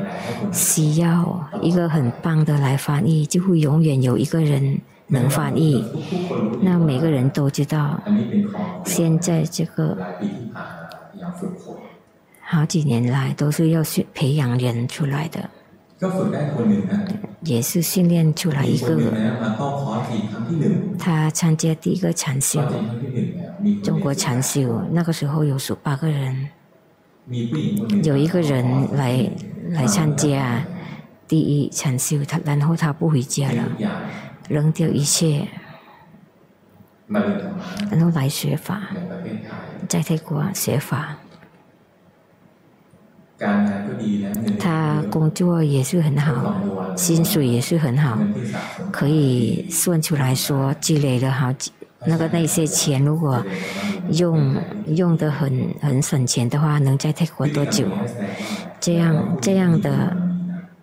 [0.53, 5.83] 需要一个很棒的来翻译，就会永远有一个人能翻译。
[6.61, 8.01] 那每个人都知道，
[8.85, 9.97] 现在这个
[12.39, 15.49] 好几年来都是要训培养人出来的。
[17.41, 18.97] 也是训练出来一个，
[20.97, 22.61] 他参加第一个禅修，
[23.83, 26.49] 中国禅修，那个时候有十八个人，
[28.03, 29.29] 有一个人来
[29.71, 30.63] 来参加
[31.27, 33.63] 第一禅修，他然后他不回家了，
[34.47, 35.47] 扔掉一切，
[37.07, 38.89] 然后来学法，
[39.89, 41.17] 在泰国学法。
[44.59, 46.55] 他工作也是很好，
[46.95, 48.17] 薪水也是很好，
[48.91, 51.71] 可以算出来说积累了好几
[52.05, 53.43] 那个那些钱，如果
[54.11, 54.55] 用
[54.87, 57.85] 用得很很省钱的话，能在泰国多久？
[58.79, 60.15] 这样这样的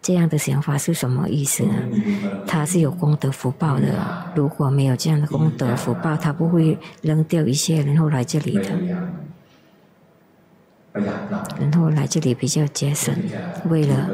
[0.02, 1.72] 这样的想法是什么意思呢？
[2.46, 3.86] 他是有功德福报的，
[4.34, 8.70] 如果没有这样的功德福报，他不会扔掉一切，然后来这里的，
[11.60, 13.14] 然后来这里比较节省，
[13.68, 14.10] 为了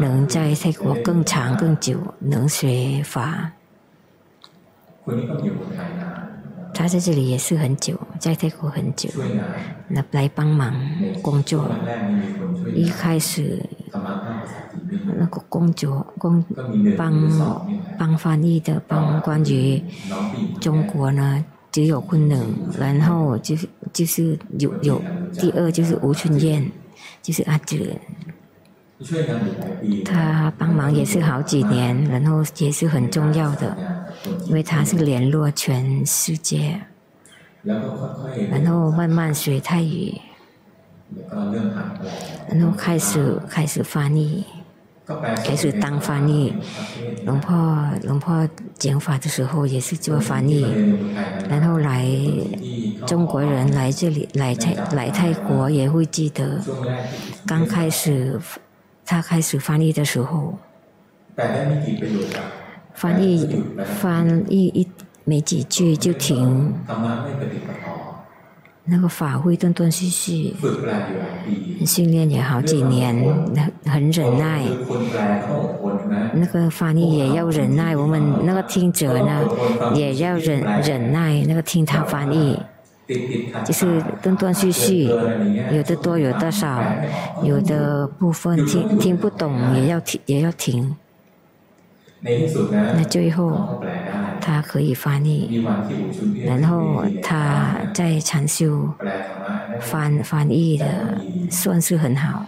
[0.00, 3.52] 能在泰国更长更久，能学法。
[6.74, 9.10] 他在这里也是很久，在泰国很久，
[9.88, 10.74] 那来帮忙
[11.20, 11.70] 工作。
[12.74, 13.62] 一开始
[15.18, 16.42] 那个工作工
[16.96, 17.12] 帮
[17.98, 19.82] 帮翻译的，帮关于
[20.60, 22.40] 中国呢，只有昆能，
[22.78, 25.02] 然后就是就是有有
[25.38, 26.70] 第二就是吴春燕，
[27.22, 27.76] 就是阿哲。
[30.04, 33.76] 他帮忙也是好几年，然后也是很重要的，
[34.46, 36.80] 因为他是联络全世界，
[37.64, 40.20] 然后慢慢学泰语，
[42.48, 44.44] 然后开始开始翻译，
[45.44, 46.54] 开始当翻译。
[47.24, 50.64] 龙婆龙婆讲法的时候也是做翻译，
[51.48, 52.06] 然后来
[53.06, 56.60] 中国人来这里来泰来泰国也会记得，
[57.46, 58.40] 刚开始。
[59.04, 60.56] 他开始翻译的时候，
[62.94, 64.88] 翻译翻译一
[65.24, 66.72] 没几句就停，
[68.84, 70.54] 那个法会断断续续，
[71.86, 73.14] 训练也好几年，
[73.86, 74.64] 很忍耐。
[76.34, 79.46] 那个翻译也要忍耐，我们那个听者呢
[79.94, 82.58] 也要忍忍耐，那个听他翻译。
[83.64, 85.04] 就是断断续续，
[85.70, 86.82] 有的多有的少，
[87.42, 90.96] 有的部分听听不懂也要停也要停。
[92.24, 93.82] 那最后
[94.40, 95.64] 他可以翻译，
[96.44, 98.88] 然后他在禅修
[99.80, 101.20] 翻翻译的
[101.50, 102.46] 算是很好，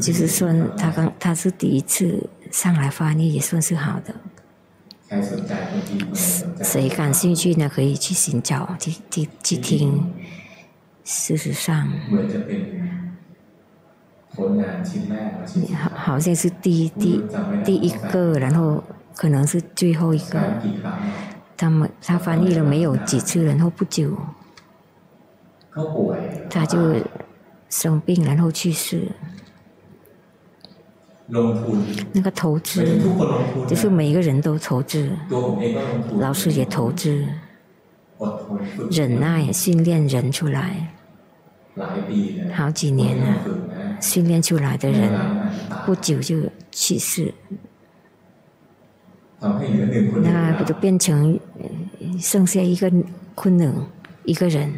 [0.00, 4.14] 就是算他刚他是第一次上来翻译也算是好的。
[6.64, 7.70] 谁感兴趣呢？
[7.72, 10.12] 可以去寻找，去去去听。
[11.04, 11.88] 事实上，
[15.74, 17.22] 好好像是第一第
[17.64, 18.82] 第一个，然后
[19.14, 20.40] 可能是最后一个。
[21.58, 24.14] 他们他翻译了没有几次，然后不久，
[26.50, 26.94] 他就
[27.70, 29.08] 生病，然后去世。
[32.12, 33.00] 那个投资，
[33.66, 35.10] 就是每一个人都投资，
[36.18, 37.26] 老师也投资，
[38.90, 40.92] 忍耐训练人出来，
[42.54, 43.34] 好几年了，
[44.00, 45.10] 训练出来的人
[45.84, 46.36] 不久就
[46.70, 47.32] 去世，
[49.40, 51.38] 那不就变成
[52.20, 52.90] 剩下一个
[53.34, 53.86] 昆能
[54.24, 54.72] 一个人，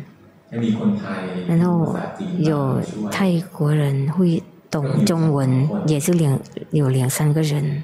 [1.46, 1.96] 然后
[2.38, 4.42] 有泰国人会。
[4.70, 6.38] 懂中文也是两
[6.72, 7.82] 有两三个人，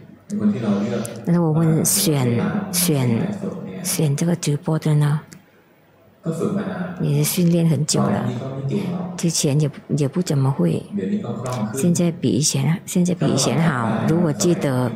[1.24, 2.38] 那我们选
[2.70, 3.26] 选
[3.82, 5.22] 选这个直播的呢，
[7.02, 8.26] 也是训练很久了，
[9.16, 10.82] 之前也也不怎么会，
[11.74, 14.06] 现在比以前现在比以前好。
[14.08, 14.90] 如果记得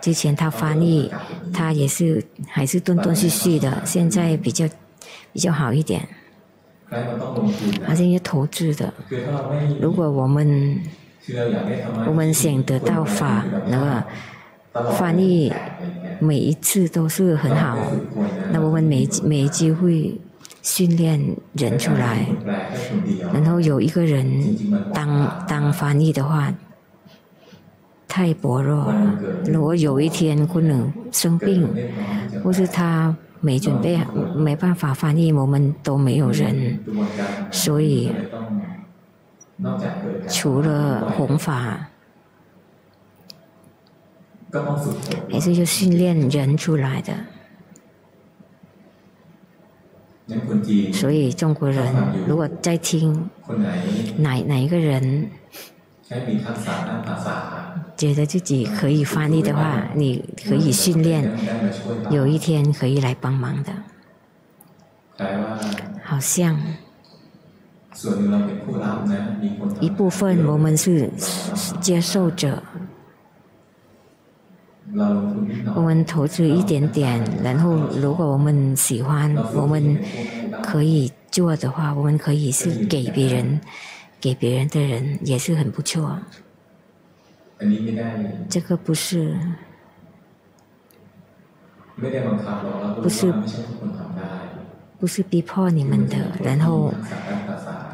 [0.00, 1.10] 之前他翻译，
[1.54, 4.68] 他也是还是断断续续的，现在比较
[5.32, 6.06] 比较好一点，
[7.86, 8.92] 好像要投资的。
[9.80, 10.80] 如果我们
[12.06, 14.04] 我们想得到法，那
[14.74, 15.50] 个翻译
[16.20, 17.78] 每一次都是很好。
[18.52, 20.20] 那我们每每一机会
[20.68, 21.18] 训练
[21.54, 22.26] 人出来，
[23.32, 24.22] 然后有一个人
[24.92, 26.52] 当当翻译的话，
[28.06, 29.18] 太薄弱了。
[29.46, 31.66] 如果有一天可能生病，
[32.44, 33.98] 或是他没准备，
[34.36, 36.78] 没办法翻译，我们都没有人，
[37.50, 38.12] 所以。
[40.28, 41.88] 除了弘法，
[45.32, 47.12] 还是就训练人出来的。
[50.92, 51.94] 所以中国人
[52.26, 53.28] 如果在听
[54.18, 55.30] 哪哪一个人
[57.96, 61.30] 觉得自己可以翻译的话，你可以训练，
[62.10, 63.72] 有一天可以来帮忙的。
[66.04, 66.60] 好像。
[69.80, 71.10] 一部分我们是
[71.80, 72.62] 接受者，
[75.74, 79.98] 我们投资一点点，然后如果我们喜欢，我们
[80.62, 83.60] 可以做的话，我们可以是给别人，
[84.20, 86.18] 给别人的人也是很不错。
[88.48, 89.36] 这个不是，
[93.02, 93.32] 不是，
[94.98, 96.92] 不是逼迫你们的，然后。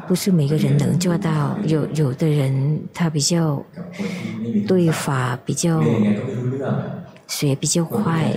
[0.07, 1.57] 不是每个人能做到。
[1.65, 3.63] 有有的人他比较
[4.67, 5.83] 对法比较
[7.27, 8.31] 学比较快，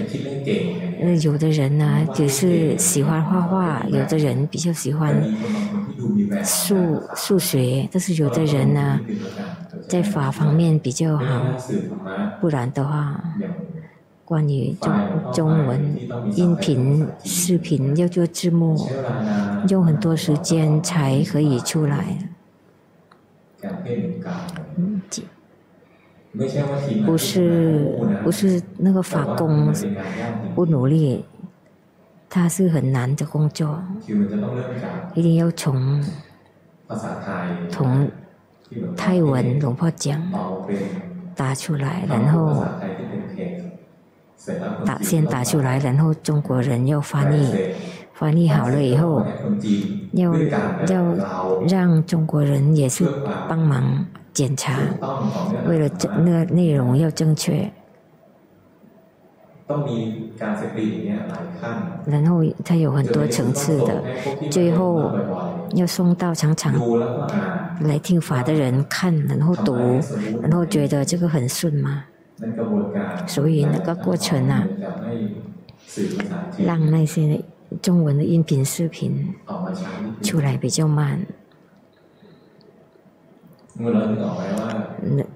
[1.03, 5.15] 那有的人呢就是喜欢画画，有的人比较喜欢
[6.43, 9.01] 数数学，但是有的人呢
[9.89, 11.45] 在法方面比较好，
[12.41, 13.23] 不然的话。
[14.29, 14.93] 关于中
[15.33, 15.81] 中文
[16.37, 18.77] 音频、视频要做字幕，
[19.71, 22.19] 用很多时间才可以出来。
[27.07, 29.73] 不是不是那个法工
[30.55, 31.25] 不努力，
[32.29, 33.83] 他是很难的工作，
[35.15, 36.05] 一定要从
[37.71, 38.11] 从
[38.95, 40.23] 泰文龙婆讲
[41.35, 42.63] 打出来，然后。
[44.85, 47.55] 打先打出来，然后中国人要翻译，
[48.15, 49.25] 翻译好了以后，
[50.13, 50.35] 要
[50.89, 51.15] 要
[51.69, 53.05] 让中国人也是
[53.49, 54.79] 帮忙检查，
[55.67, 57.71] 为了这那个内容要正确。
[62.07, 64.03] 然后它有很多层次的，
[64.51, 65.13] 最后
[65.75, 66.73] 要送到场场
[67.81, 70.01] 来听法的人看，然后读，
[70.41, 72.05] 然后觉得这个很顺吗？
[73.27, 74.67] 所以那个过程啊，
[76.59, 77.43] 让那些
[77.83, 79.35] 中文的音频视频
[80.23, 81.27] 出来比较慢。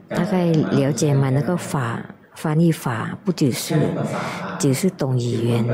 [0.09, 1.31] 大概了解嘛？
[1.31, 3.77] 那个法翻译法不只是
[4.59, 5.65] 只是懂语言，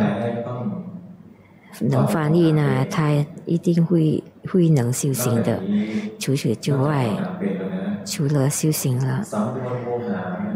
[1.81, 3.11] 能翻译呢，他
[3.47, 5.61] 一定会会能修行的。
[6.19, 7.07] 除此之外，
[8.05, 9.25] 除了修行了。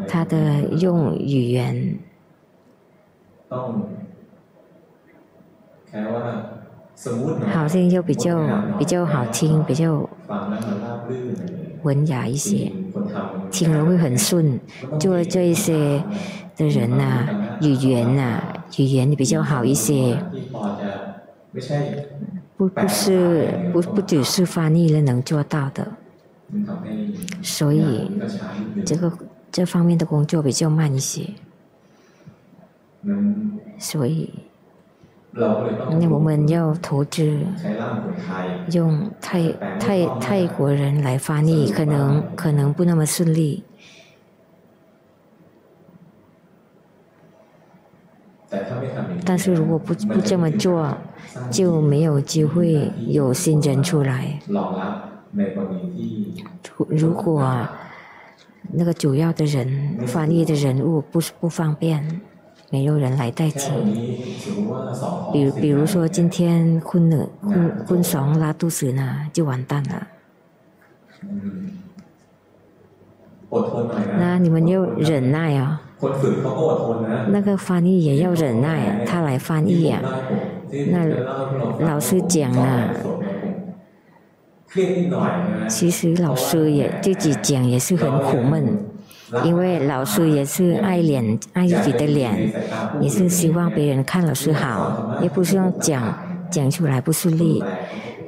[0.09, 1.98] 他的用语言，
[7.53, 10.09] 好像又比较比较好听，比较
[11.82, 12.72] 文雅一些，
[13.50, 14.59] 听了会很顺。
[15.00, 16.03] 做这一些
[16.57, 20.16] 的人呐、啊，语言呐、啊，语言比较好一些。
[22.57, 25.86] 不不是不不只是翻译了能做到的，
[27.42, 28.11] 所以
[28.86, 29.12] 这个。
[29.53, 31.28] 这方面的工作比较慢一些，
[33.78, 34.32] 所以
[35.32, 37.38] 那我们要投资
[38.72, 43.62] 用泰泰泰国人来翻译，可能可能不那么顺利。
[49.26, 50.96] 但是如果不不这么做，
[51.50, 54.40] 就没有机会有新人出来。
[56.78, 57.68] 如如果。
[58.70, 62.20] 那个主要的人翻译的人物不是不方便，
[62.70, 63.70] 没有人来代替。
[65.32, 70.06] 比如比如说今天坤了坤坤爽拉肚子呢，就完蛋了。
[74.18, 75.82] 那你们要忍耐啊！
[77.28, 80.00] 那个翻译也要忍耐，他来翻译呀。
[80.90, 81.06] 那
[81.84, 82.94] 老师讲了。
[85.68, 88.79] 其实老师也自己讲也是很苦闷，
[89.45, 92.53] 因为老师也是爱脸爱自己的脸，
[93.01, 96.18] 也是希望别人看老师好，也不是用讲
[96.51, 97.62] 讲出来不顺利。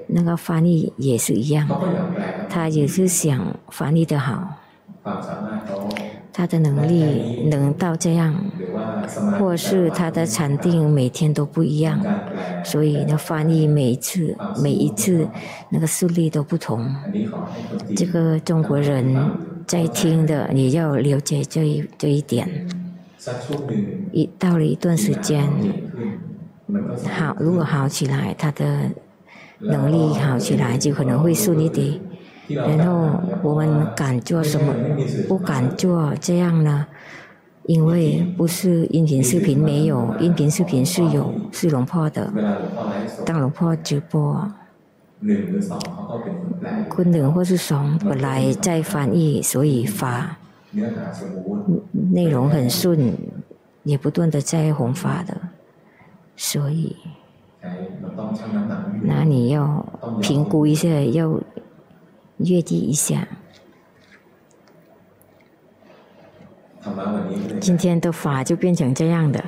[0.07, 1.67] 那个翻译也是一样，
[2.51, 4.61] 他也是想翻译的好。
[6.33, 8.35] 他的能力能到这样，
[9.39, 12.01] 或是他的禅定每天都不一样，
[12.65, 15.27] 所以那翻译每一次每一次
[15.71, 16.95] 那个速率都不同。
[17.97, 19.17] 这个中国人
[19.67, 22.49] 在听的也要了解这一这一点。
[24.13, 25.49] 一到了一段时间，
[27.11, 28.81] 好，如果好起来，他的
[29.61, 31.99] 能力好起来，就可能会顺一点。
[32.49, 34.75] 然后我们敢做什么？
[35.27, 36.87] 不敢做这样呢？
[37.67, 42.33] 因为不是音频视频没有，音频视频是有，是龙婆的。
[43.25, 44.51] 当龙婆直播，
[46.89, 50.37] 坤能或是双本来在翻译，所以发。
[52.12, 53.15] 内容很顺，
[53.83, 55.37] 也不断的在红发的，
[56.37, 56.97] 所以
[59.03, 59.85] 那你要
[60.21, 61.41] 评估一下要。
[62.39, 63.29] 阅读一下，
[67.61, 69.43] 今天的法就变成这样的，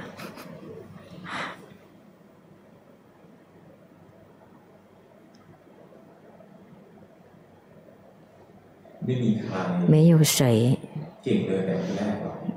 [9.87, 10.78] 没有谁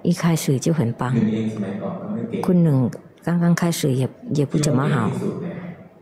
[0.02, 1.14] 一开始就很棒，
[2.42, 2.90] 昆能
[3.22, 5.12] 刚刚开始也也不怎么好。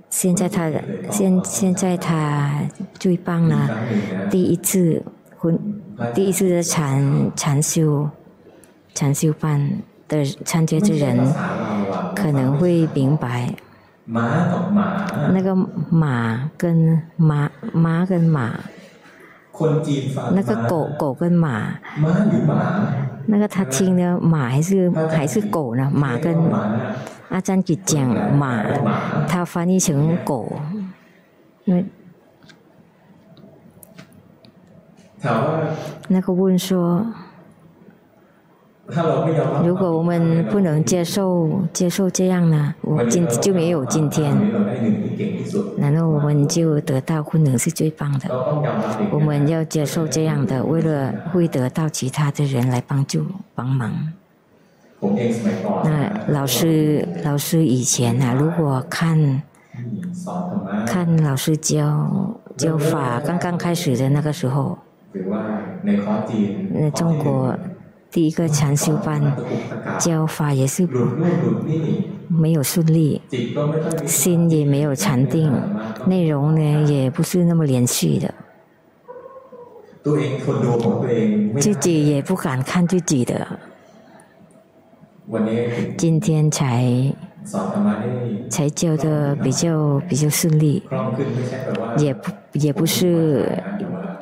[0.09, 0.71] 现在他
[1.11, 2.61] 现现在他
[2.99, 3.69] 最棒了，
[4.29, 5.03] 第一次
[5.37, 5.59] 婚
[6.13, 8.09] 第一次的禅禅修。
[8.97, 11.31] 禅修班的参加之人
[12.15, 13.53] 可能会明白，
[14.07, 15.55] 那个
[15.91, 18.59] 马跟马马跟马，
[20.33, 21.75] 那个狗狗跟马，
[23.27, 25.91] 那个他听的马还是还是狗呢？
[25.93, 26.35] 马跟。
[27.29, 28.63] 阿赞吉讲马，
[29.27, 30.59] 他翻译成狗，
[31.65, 31.85] 因为
[36.07, 37.05] 那个问说，
[39.65, 44.33] 如果我们不能接受接受这样呢，我今就没有今天，
[45.77, 48.29] 难道我们就得到不能是最棒的。
[49.11, 53.91] 我们要接受这样的，为了会得到其他的人来帮助帮忙。
[55.83, 59.43] 那老师，老师以前啊，如果看
[60.85, 64.77] 看老师教教法刚刚开始的那个时候，
[66.73, 67.53] 那中国
[68.17, 69.21] 第一个禅修班
[69.99, 70.89] 教法也是
[72.27, 73.21] 没有顺利，
[74.07, 75.53] 心也没有禅定，
[76.07, 78.33] 内容呢也不是那么连续的，
[81.59, 83.47] 自己也不敢看自己的。
[85.95, 87.13] 今天才
[88.49, 90.81] 才教的比较比较顺利，
[91.99, 93.47] 也不也不是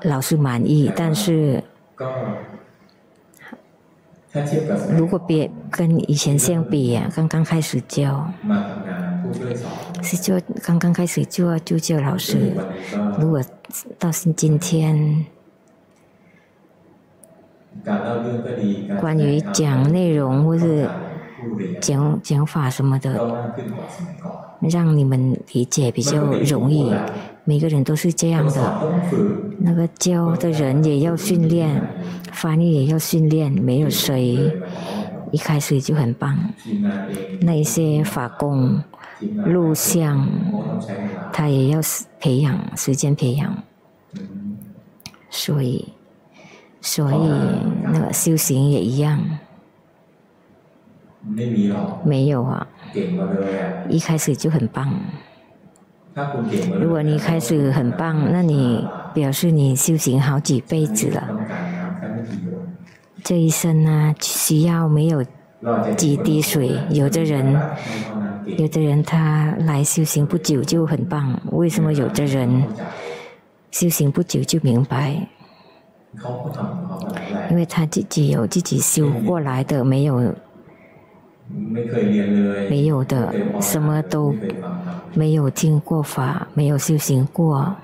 [0.01, 1.63] 老师满意，但是
[4.97, 8.27] 如果别跟以前相比，刚刚开始教
[10.01, 12.53] 是就刚刚开始就就教老师，
[13.19, 13.41] 如果
[13.97, 15.25] 到今天。
[18.99, 20.89] 关于讲内容或是
[21.79, 23.13] 讲讲法什么的，
[24.61, 26.91] 让你们理解比较容易。
[27.45, 28.91] 每个人都是这样的，
[29.59, 31.81] 那个教的人也要训练，
[32.33, 33.49] 翻译也要训练。
[33.51, 34.51] 没有谁
[35.31, 36.37] 一开始就很棒。
[37.41, 38.83] 那一些法工、
[39.45, 40.27] 录像，
[41.31, 41.79] 他也要
[42.19, 43.63] 培养，时间培养。
[45.29, 45.87] 所以。
[46.81, 47.17] 所以
[47.81, 49.19] 那个修行也一样，
[52.03, 52.67] 没有啊，
[53.89, 54.93] 一开始就很棒。
[56.80, 61.28] 如果你开始很棒，那你表示你修行好几辈子了。
[63.22, 65.24] 这一生呢，需要没有
[65.97, 66.80] 几滴水。
[66.89, 67.59] 有的人，
[68.57, 72.63] 有的人他来修行不久就很棒，为什么有的人
[73.72, 75.28] 修行不久就明白？
[77.51, 80.34] 因为他自己有自己修过来的，没有
[81.47, 84.33] 没有的，什么都
[85.13, 87.75] 没有听过法，没有修行过，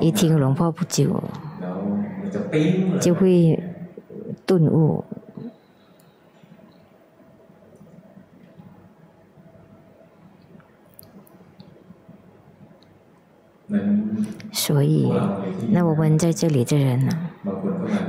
[0.00, 1.22] 一听龙婆不久，
[3.00, 3.62] 就会
[4.46, 5.04] 顿悟。
[14.52, 15.10] 所以，
[15.70, 17.30] 那我们在这里的人呢，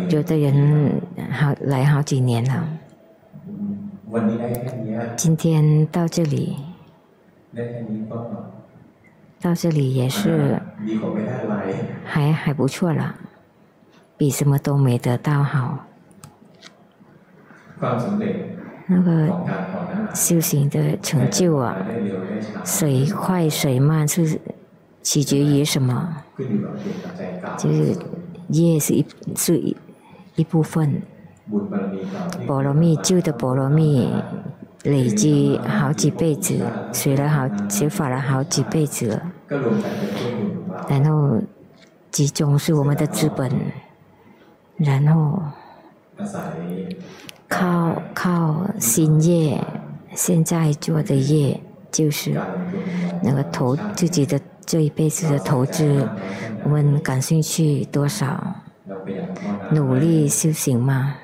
[0.10, 2.68] 有的人好来好几年了。
[5.16, 6.56] 今天到这里，
[9.42, 10.62] 到这里也是
[12.04, 13.16] 还还不错了，
[14.18, 15.86] 比什么都没得到好。
[18.86, 19.34] 那个
[20.14, 21.76] 修行的成就啊，
[22.64, 24.40] 谁快谁慢是。
[25.06, 26.24] 取决于什么？
[27.58, 27.94] 就是
[28.48, 29.06] 业是一
[29.36, 29.76] 是一
[30.36, 31.02] 一部分，
[32.48, 34.10] 波罗蜜旧的波罗蜜
[34.84, 39.22] 累积好几辈子，学了好学法了好几辈子了，
[40.88, 41.40] 然后
[42.12, 43.52] 集中是我们的资本，
[44.78, 45.42] 然后
[47.48, 49.62] 靠靠新业
[50.16, 51.60] 现在做的业
[51.92, 52.40] 就是
[53.22, 54.40] 那个投自己的。
[54.66, 56.08] 这一辈子的投资，
[56.64, 58.63] 我们感兴趣多少？
[59.72, 61.16] 努力修行吗？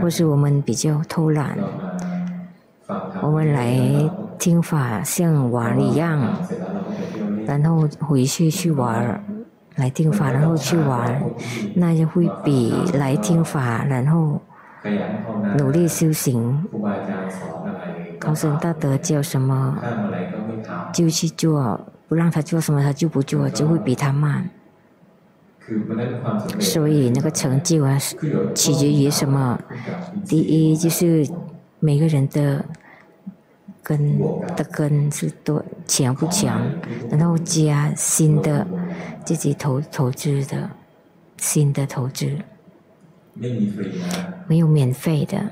[0.00, 1.58] 或是我们比较偷懒？
[3.20, 6.20] 我们来听法像玩一样，
[7.46, 9.24] 然后回去去玩，
[9.76, 11.22] 来听法然后去玩，
[11.74, 14.40] 那就会比来听法然后
[15.56, 16.64] 努力修行，
[18.18, 19.76] 高僧大德教什么
[20.92, 21.80] 就去做。
[22.08, 24.48] 不让他做什么，他就不做，就会比他慢。
[26.60, 27.98] 所以那个成就啊，
[28.54, 29.58] 取决于什么？
[30.26, 31.28] 第一就是
[31.80, 32.64] 每个人的
[33.82, 34.18] 根
[34.56, 36.60] 的根是多强不强，
[37.10, 38.66] 然后加新的
[39.24, 40.70] 自己投投资的
[41.38, 42.30] 新的投资，
[44.46, 45.50] 没有免费的。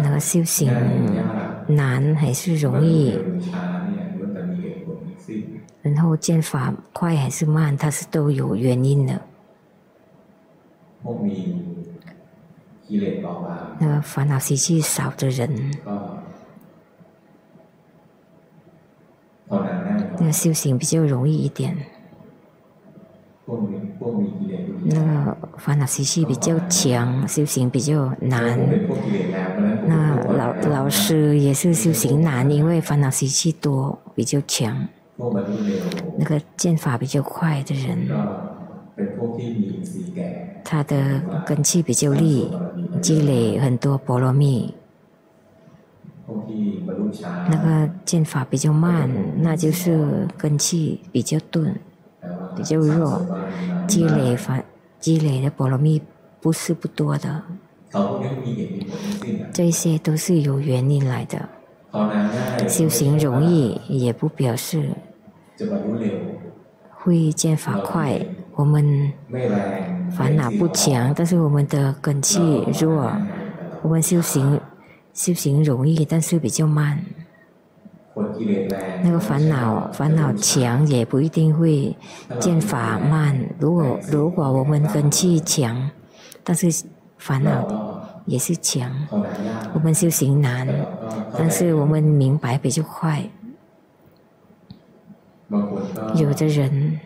[0.00, 0.72] 那个修行
[1.66, 3.18] 难还是容易？
[5.94, 7.76] 然后见法快还是慢？
[7.76, 9.20] 它是都有原因的。
[13.78, 15.70] 那个烦恼习气少的人，
[20.18, 21.76] 那修行比较容易一点。
[24.84, 28.58] 那个烦恼习气比较强，修行比较难。
[29.86, 34.88] 那老老师也是修行难，因为烦恼习气多，比较强。
[36.16, 38.08] 那个剑法比较快的人，
[40.64, 42.48] 他的根气比较利，
[43.02, 44.72] 积累很多波罗蜜。
[47.50, 49.10] 那个剑法比较慢，
[49.42, 51.74] 那就是根气比较钝，
[52.54, 53.26] 比较弱，
[53.88, 54.62] 积累法
[55.00, 56.00] 积累的波罗蜜
[56.40, 57.42] 不是不多的。
[59.52, 61.48] 这些都是有原因来的。
[62.68, 64.90] 修行容易，也不表示。
[67.00, 68.20] 会见法快，
[68.54, 69.12] 我们
[70.10, 72.38] 烦恼不强，但是我们的根气
[72.80, 73.12] 弱。
[73.82, 74.60] 我们修行
[75.14, 76.98] 修行容易，但是比较慢。
[79.02, 81.96] 那个烦恼烦恼强，也不一定会
[82.40, 83.48] 见法慢。
[83.60, 85.88] 如果如果我们根气强，
[86.42, 86.84] 但是
[87.16, 88.90] 烦恼也是强，
[89.72, 90.66] 我们修行难，
[91.38, 93.22] 但是我们明白比较快。
[96.14, 97.00] 有的人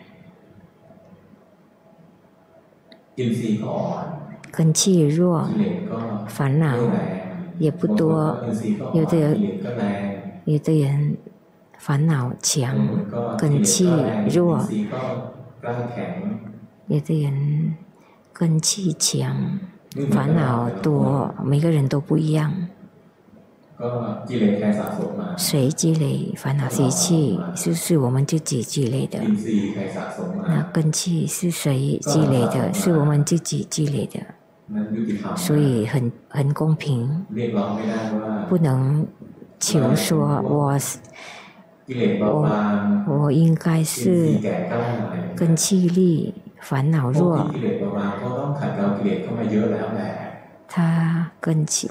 [4.51, 5.49] 根气弱，
[6.27, 6.77] 烦恼
[7.59, 8.37] 也不多；
[8.93, 9.41] 有的人
[10.45, 11.17] 有的人
[11.79, 12.77] 烦恼强，
[13.39, 13.89] 根气
[14.29, 14.59] 弱；
[16.89, 17.77] 有的人
[18.33, 19.61] 根气强，
[20.11, 21.33] 烦恼多。
[21.45, 22.53] 每个人都不一样。
[25.37, 29.19] 谁积累烦恼习气，就是我们自己积累的。
[30.47, 32.73] 那根气是谁积累的？
[32.73, 34.21] 是我们自己积累的。
[35.37, 37.27] 所以很很公平，
[38.49, 39.07] 不能
[39.59, 40.79] 求说我
[42.21, 42.49] 我
[43.07, 44.39] 我应该是
[45.37, 47.51] 根气力，烦恼弱。
[50.69, 51.91] 他根器。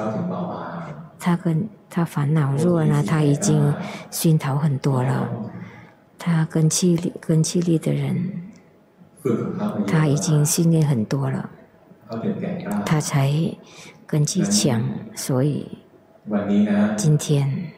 [1.21, 3.71] 他跟他烦恼弱呢，他已经
[4.09, 5.29] 熏陶很多了。
[6.17, 8.51] 他根气力根气力的人，
[9.85, 11.49] 他已经训练很多了，
[12.85, 13.31] 他才
[14.07, 14.81] 根气强。
[15.15, 15.77] 所以
[16.97, 17.71] 今天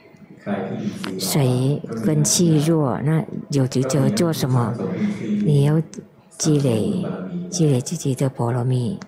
[1.20, 4.74] 谁根气弱，那有就就做什么？
[5.46, 5.82] 你要
[6.38, 7.06] 积累
[7.50, 9.00] 积累自己的波罗蜜。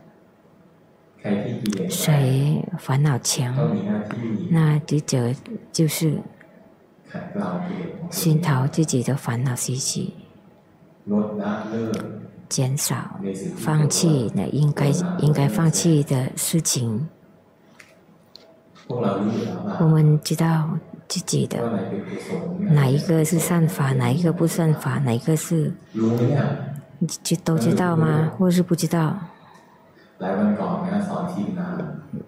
[1.90, 3.56] 谁烦恼强，
[4.50, 5.34] 那职责
[5.72, 6.22] 就是
[8.12, 10.14] 熏陶自己的烦恼习气，
[12.48, 13.20] 减少、
[13.56, 17.08] 放弃那应该应该放弃的事情。
[18.88, 20.70] 我们知道
[21.08, 21.58] 自己的
[22.60, 28.32] 哪一个是善法，哪一个不善法，哪一个是，你都知道吗？
[28.38, 29.18] 或是不知道？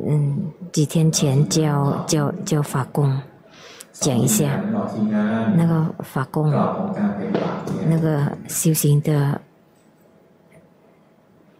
[0.06, 3.22] 嗯，几天前教教教法工，
[3.94, 4.60] 讲一下。
[5.56, 6.52] 那个法工，
[7.88, 9.40] 那个修行的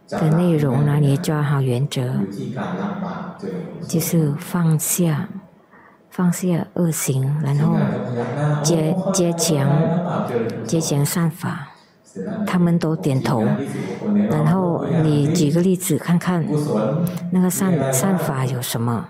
[0.08, 2.12] 的内容呢，你抓好原则，
[3.86, 5.28] 就是放下
[6.10, 7.76] 放下恶行，然后
[8.62, 9.66] 接接强
[10.66, 11.67] 接强善法。
[12.46, 13.44] 他们都点头，
[14.30, 16.44] 然后你举个例子看看，
[17.30, 19.08] 那个善善法有什么？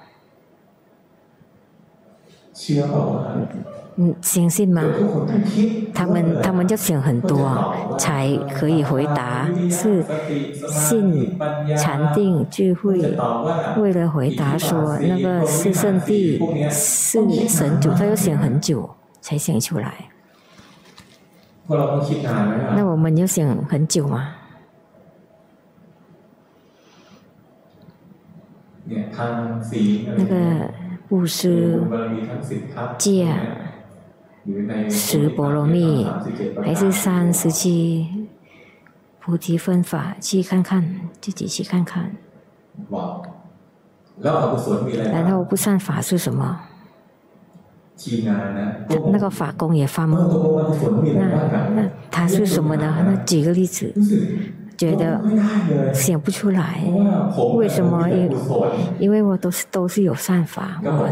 [4.01, 4.83] 嗯，相信吗？
[5.93, 10.05] 他们他们就想很多才可以回答，是
[10.69, 11.37] 信
[11.77, 13.17] 禅定聚会，
[13.77, 16.39] 为了回答说那个是圣地
[16.71, 18.89] 是神主，他要想很久
[19.21, 19.95] 才想出来。
[21.69, 24.35] 那我们要想很久吗？
[30.17, 30.73] 那个
[31.09, 31.79] 布施、
[32.97, 33.35] 戒、
[34.89, 36.07] 十波罗蜜，
[36.65, 38.29] 还是三十七
[39.21, 40.17] 菩提分法？
[40.21, 42.17] 去看看，自己去看看。
[45.13, 46.59] 然后不善法是什么？
[49.13, 50.19] 那个法工也发梦，
[51.17, 52.95] 那那他是什么呢？
[53.05, 53.93] 那举个例子，
[54.77, 55.21] 觉得
[55.93, 56.85] 想不出来，
[57.57, 58.09] 为什么？
[58.09, 58.31] 因
[59.01, 61.09] 因为我都是都是有善法，我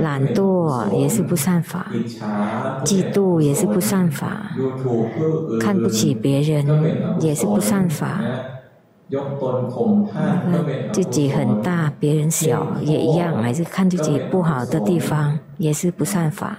[0.00, 1.86] 懒惰也是不善法，
[2.84, 4.50] 嫉妒也是不善法，
[5.60, 6.66] 看不起别人
[7.20, 8.20] 也是不善法。
[10.92, 16.56] 自己很大，别人小也一样，还是看自己不好的地方，也是不善法，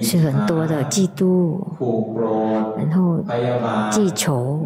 [0.00, 1.58] 是很多的嫉妒，
[2.78, 3.18] 然后
[3.90, 4.64] 记仇，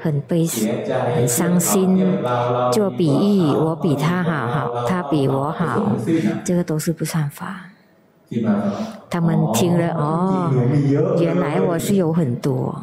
[0.00, 0.46] 很悲
[1.14, 2.18] 很伤心，
[2.72, 5.92] 做比喻，我比他好，好，他比我好，
[6.44, 7.60] 这个都是不善法。
[9.10, 10.50] 他们听了哦，
[11.20, 12.74] 原来我是有很多。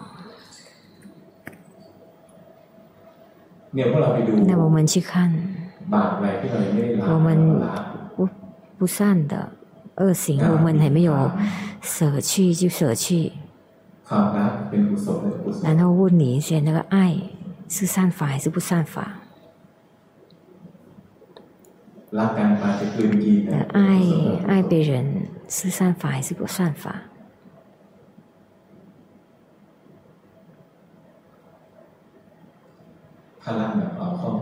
[4.47, 5.33] 那我们去看，
[5.91, 7.61] 我们
[8.15, 8.29] 不
[8.77, 9.49] 不善的
[9.95, 11.29] 恶行，我们还没有
[11.81, 13.33] 舍去就舍去。
[15.63, 17.17] 然后问你一些，那个爱
[17.67, 19.19] 是善法还是不善法？
[23.73, 24.01] 爱
[24.47, 26.95] 爱别人是善法还是不善法？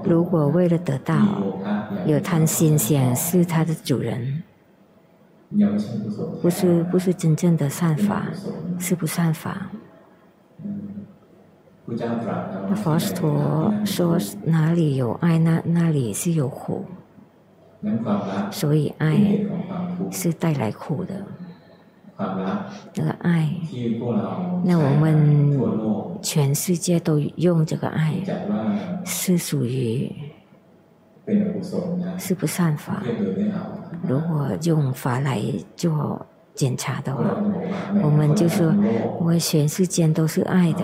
[0.04, 1.16] 如果为了得到，
[2.06, 4.44] 有贪心想是他的主人，
[6.42, 8.28] 不是不是真正的善法，
[8.80, 9.70] 是不善法。
[11.86, 16.86] 那佛陀说哪里有爱，那那里是有苦，
[18.52, 19.46] 所以爱
[20.10, 21.14] 是带来苦的。
[22.94, 23.50] 那个爱，
[24.64, 25.60] 那我们
[26.22, 28.16] 全世界都用这个爱，
[29.06, 30.12] 是属于。
[32.18, 33.02] 是不善法。
[34.06, 35.42] 如果用法来
[35.74, 37.24] 做检查的话，
[38.04, 38.74] 我们就说，
[39.22, 40.84] 我全世间都是爱的，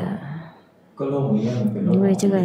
[1.92, 2.40] 因为这个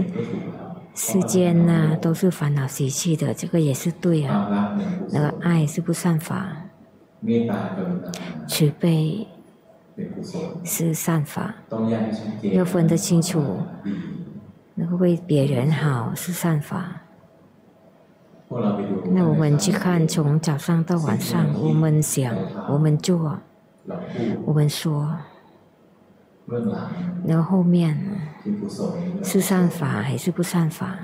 [0.96, 4.76] 世间呐都是烦恼习气的，这个也是对啊。
[5.12, 6.48] 那个爱是不善法。
[8.46, 9.26] 慈悲
[10.62, 11.54] 是善法，
[12.42, 13.42] 要分得清楚。
[14.74, 17.00] 那个为别人好是善法。
[19.10, 22.36] 那我们去看，从早上到晚上，我们想，
[22.68, 23.38] 我们做，
[24.44, 25.16] 我们说，
[27.26, 27.98] 然后后面
[29.22, 30.98] 是善法还是不善法？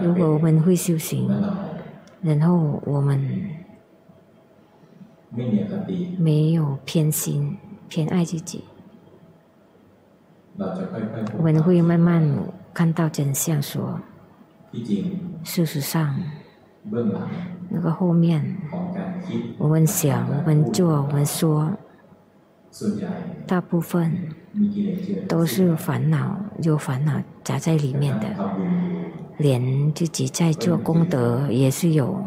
[0.00, 1.28] 如果我们会修行。
[2.22, 3.18] 然后我们
[6.18, 7.58] 没有偏心、
[7.88, 8.64] 偏爱自己，
[11.36, 12.22] 我们会慢慢
[12.72, 13.60] 看到真相。
[13.60, 13.98] 说，
[15.42, 16.14] 事实上，
[17.68, 18.56] 那个后面，
[19.58, 21.72] 我们想、我们做、我们说，
[23.46, 24.28] 大部分
[25.28, 28.26] 都是烦恼，有烦恼夹在里面的。
[29.38, 32.22] 连自己在做功德也是有，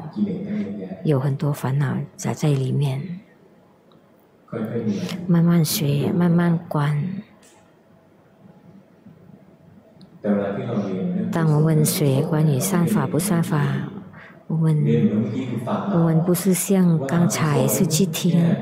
[1.03, 3.19] 有很多烦恼夹在里面。
[5.28, 7.03] 慢慢学，慢慢观。
[11.32, 13.61] 当我们学关于善法不善法，
[14.47, 14.76] 我们
[15.93, 18.55] 我们不是像刚才是去听，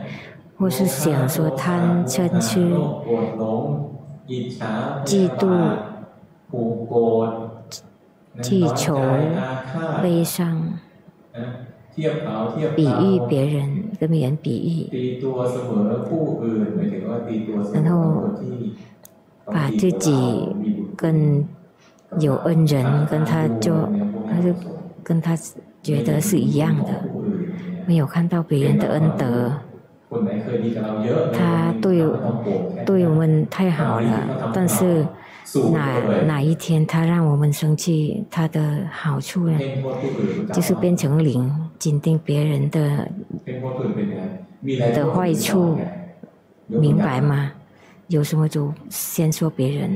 [0.63, 2.73] 或是想说贪嗔痴、
[5.03, 5.75] 嫉妒。
[8.41, 8.97] 记仇、
[10.01, 10.79] 悲伤，
[12.75, 15.21] 比喻别人，跟别人比喻，
[17.73, 18.29] 然后
[19.45, 20.55] 把自己
[20.95, 21.45] 跟
[22.19, 23.73] 有恩人跟他就，
[24.27, 24.53] 他就
[25.03, 25.37] 跟他
[25.81, 27.03] 觉得是一样的，
[27.85, 29.51] 没有看到别人的恩德，
[31.33, 32.03] 他对
[32.85, 35.05] 对我们太好了，但是。
[35.71, 39.59] 哪哪一天他让我们生气，他的好处呢？
[40.51, 43.07] 就是变成零，紧盯别人的
[44.95, 45.77] 的坏处，
[46.65, 47.51] 明白吗？
[48.07, 49.91] 有什么就先说别人，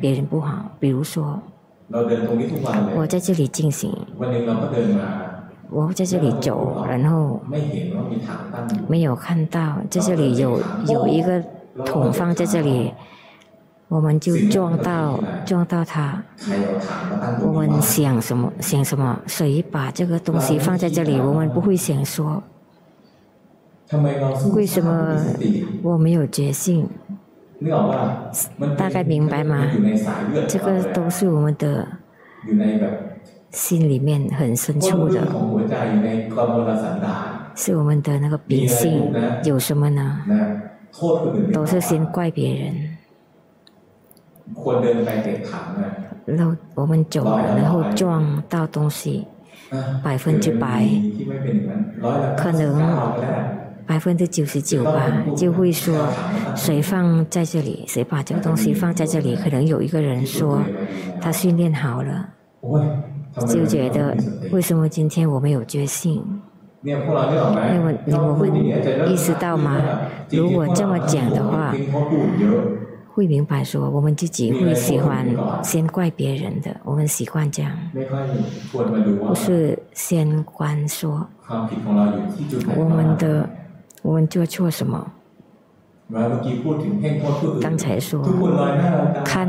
[0.00, 0.70] 别人不好。
[0.78, 1.42] 比如说，
[2.94, 3.90] 我在这里进行，
[5.70, 7.40] 我在这里走，然后
[8.88, 11.42] 没有看到在这里有有一个
[11.84, 12.92] 桶放在这里。
[13.88, 16.22] 我们就撞到撞到它，
[17.42, 21.18] 我们想什么想什么，谁把这个东西放在这里？
[21.18, 22.40] 我们不会想说，
[24.54, 25.20] 为什么
[25.82, 26.88] 我没有觉性？
[28.78, 29.66] 大概明白吗？
[30.46, 31.84] 这个都是我们的
[33.50, 35.20] 心里面很深处的，
[37.54, 39.12] 是我们的那个秉性
[39.44, 40.20] 有什么呢？
[41.52, 42.96] 都是先怪别人。
[46.26, 49.26] 然后我们走了，然后撞到东西，
[50.02, 50.88] 百分之百，
[52.36, 52.80] 可能
[53.86, 56.06] 百分之九十九吧，就会说
[56.54, 60.60] 谁放在这里，谁把这个东西放在这里，可能有一个人说
[61.20, 62.28] 他训练好了，
[63.48, 64.16] 就觉得
[64.52, 66.24] 为什么今天我没有觉性？
[66.82, 68.50] 因为我们
[69.10, 69.80] 意识到吗？
[70.30, 71.74] 如果这么讲的话。
[73.12, 75.26] 会明白说，我们自己会喜欢
[75.64, 77.76] 先怪别人的，我们习惯这样，
[78.72, 81.28] 不是先观说
[82.76, 83.50] 我们的
[84.00, 85.12] 我们做错什么。
[87.60, 88.20] 刚才说
[89.24, 89.48] 看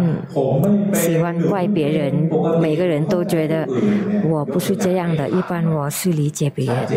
[0.93, 2.29] 喜欢怪别人，
[2.61, 3.67] 每个人都觉得
[4.29, 6.95] 我不是这样的，一般我是理解别人的。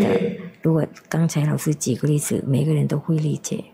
[0.60, 3.64] 如果刚才老师举个例子，每个人都会理解。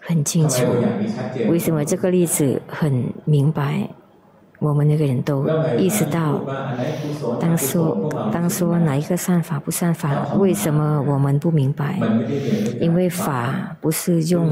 [0.00, 0.66] 很清楚，
[1.48, 3.88] 为什么这个例子很明白？
[4.64, 5.46] 我们那个人都
[5.78, 6.40] 意识到，
[7.38, 12.00] 当说当说哪一个善法不善法，为什么我们不明白？
[12.80, 14.50] 因为法不是用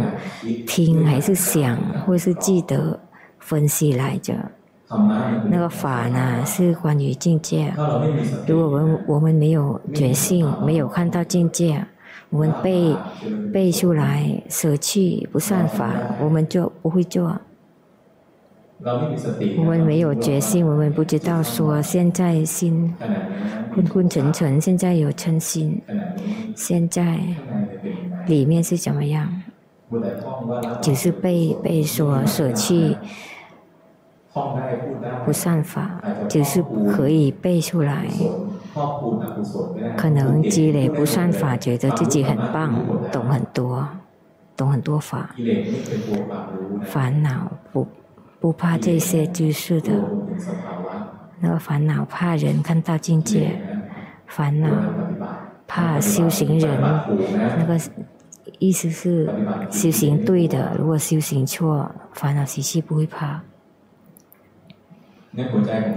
[0.66, 3.00] 听还是想或是记得
[3.38, 4.34] 分析来着，
[5.50, 7.72] 那个法呢是关于境界。
[8.46, 11.82] 如果我们我们没有觉性，没有看到境界。
[12.28, 12.96] 我们背
[13.52, 17.38] 背出来舍弃不善法，我们就不会做。
[19.58, 22.92] 我们没有决心，我们不知道说现在心
[23.74, 25.80] 昏昏沉沉，现在有嗔心，
[26.56, 27.18] 现在
[28.26, 29.42] 里面是怎么样？
[30.80, 32.96] 只是被被说舍弃
[35.24, 38.06] 不善法，只是可以背出来。
[39.96, 42.74] 可能积累不善法，觉得自己很棒，
[43.12, 43.86] 懂很多，
[44.56, 45.36] 懂很多法。
[46.82, 47.86] 烦恼不
[48.42, 49.92] 不怕这些知识的，
[51.40, 53.56] 那个烦恼怕人看到境界，
[54.26, 54.68] 烦恼
[55.68, 56.78] 怕修行人，
[57.56, 57.80] 那个
[58.58, 59.32] 意思是
[59.70, 63.40] 修行对的，如果修行错，烦恼习气不会怕。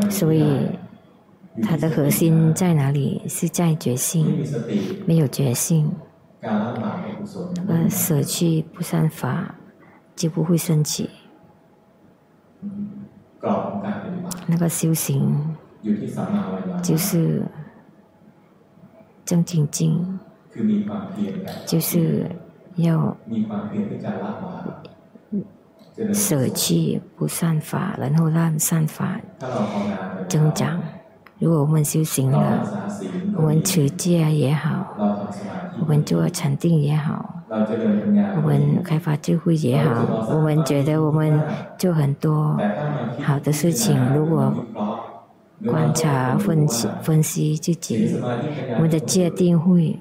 [0.10, 0.70] 所以。
[1.64, 3.22] 它的核心在哪里？
[3.30, 4.46] 是在觉性，
[5.06, 5.90] 没有觉性，
[6.42, 9.56] 那个舍弃不善法
[10.18, 11.10] 就不会升起。
[14.48, 15.56] 那个修行。
[16.82, 17.44] 就是
[19.24, 20.20] 正精进，
[21.68, 22.28] 就是
[22.74, 23.16] 要
[26.12, 29.22] 舍弃不善法，然后让善法
[30.28, 30.82] 增长。
[31.38, 32.66] 如果我们修行了，
[33.36, 34.96] 我们持戒也好，
[35.80, 41.40] 我们做禅定也好，我们开发智慧也好，我们觉得我们
[41.78, 42.58] 做很多
[43.22, 43.96] 好的事情。
[44.16, 44.54] 如果
[45.66, 48.18] 观察、分析、分析自己，
[48.76, 50.00] 我们的界定会，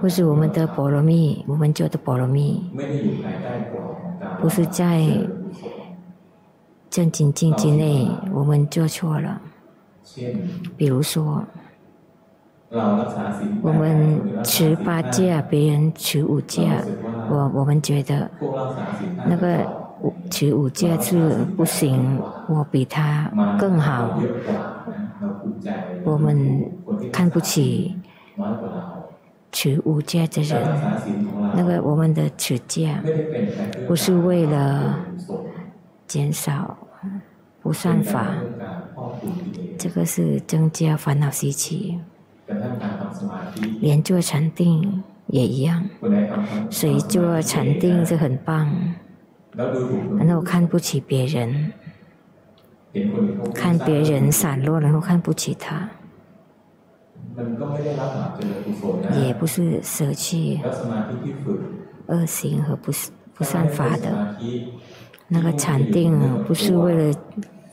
[0.00, 2.64] 或是我们的波罗蜜，我们做的波罗蜜，
[4.40, 5.06] 不是在
[6.88, 9.40] 正精进之内，我们做错了。
[10.76, 11.44] 比如说，
[12.70, 16.70] 我们持八戒，别人持五戒，
[17.28, 18.30] 我我们觉得
[19.26, 19.66] 那个
[20.30, 24.20] 持五戒是不行，我比他更好，
[26.04, 26.70] 我们
[27.12, 27.98] 看不起
[29.50, 30.64] 持五戒的人。
[31.56, 32.96] 那个我们的持戒
[33.88, 34.94] 不是为了
[36.06, 36.78] 减少
[37.60, 38.28] 不算法。
[39.76, 41.98] 这个是增加烦恼习气，
[43.80, 45.84] 连做禅定也一样。
[46.70, 48.94] 谁做禅定就很棒，
[49.54, 51.72] 然后看不起别人，
[53.54, 55.88] 看别人散落，然后看不起他，
[59.24, 60.60] 也不是舍弃
[62.06, 62.92] 恶行和不
[63.34, 64.36] 不善法的。
[65.28, 67.18] 那个禅定不是为了。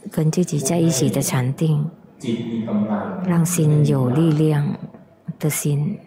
[0.10, 1.86] 跟自己在一起的禅定，
[3.26, 4.76] 让心有力量
[5.38, 6.00] 的心，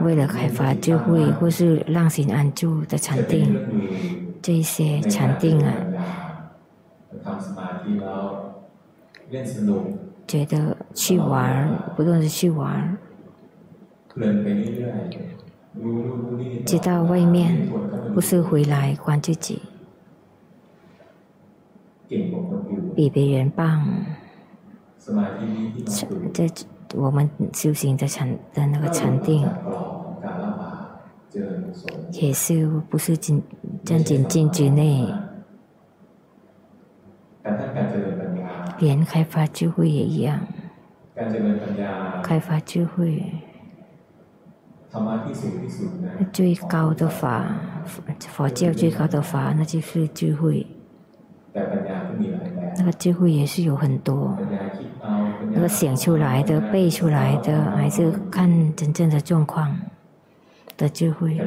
[0.00, 3.54] 为了开发智慧或是让心安住的禅定，
[4.40, 5.74] 这些禅定啊，
[10.26, 12.96] 觉得去玩，不断的去玩，
[16.64, 17.68] 知道外面
[18.14, 19.60] 不是回来管自己。
[22.96, 23.86] 比别人棒。
[26.32, 26.48] 在
[26.94, 29.48] 我们修行的禅的那个禅定，
[32.12, 33.42] 也是不是仅
[33.84, 35.06] 仅仅境之内，
[38.78, 40.40] 连开发智慧也一样。
[42.22, 43.32] 开发智慧，
[46.32, 50.66] 最高的法，佛教最高的法，那就是智慧。
[51.54, 54.36] 那个智慧也是有很多，
[55.50, 59.76] 那个想出来的、背出来的，还是看真正的状况
[60.76, 61.40] 的智慧。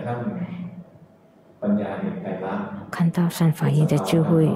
[2.90, 4.50] 看到三法印的智慧，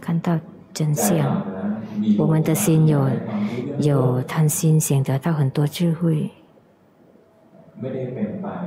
[0.00, 0.38] 看到
[0.72, 1.42] 真相。
[2.18, 3.08] 我们的心有
[3.78, 6.30] 有贪心，想得到很多智慧，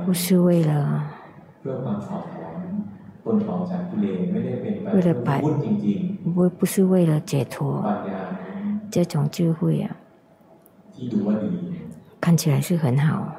[0.06, 1.10] 不是为了
[3.24, 5.40] 为了摆，
[6.34, 7.82] 不不是为了解脱，
[8.90, 9.96] 这种智慧啊，
[12.20, 13.36] 看起来是很好，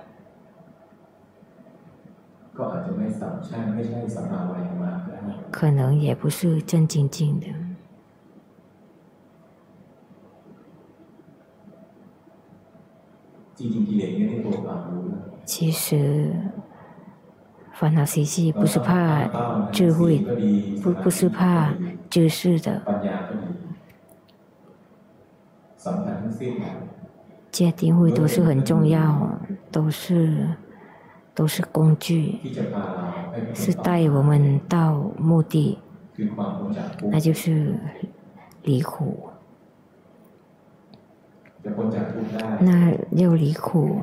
[5.51, 7.45] 可能也不是正经经的。
[15.45, 16.33] 其实，
[17.78, 19.28] 烦恼习气不是怕
[19.69, 20.19] 智慧，
[20.82, 21.73] 不不是怕
[22.09, 22.82] 知识的。
[27.51, 29.30] 戒定慧都是很重要，
[29.71, 30.47] 都是
[31.34, 32.39] 都是工具，
[33.53, 35.78] 是带我们到目的，
[37.11, 37.76] 那就是
[38.63, 39.30] 离苦。
[42.61, 44.01] 那要离苦，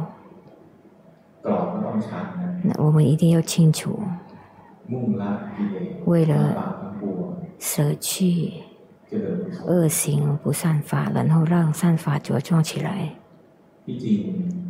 [2.63, 3.99] 那我们一定要清楚，
[6.05, 6.95] 为了
[7.59, 8.53] 舍去
[9.67, 13.15] 恶行不善法，然后让善法茁壮起来。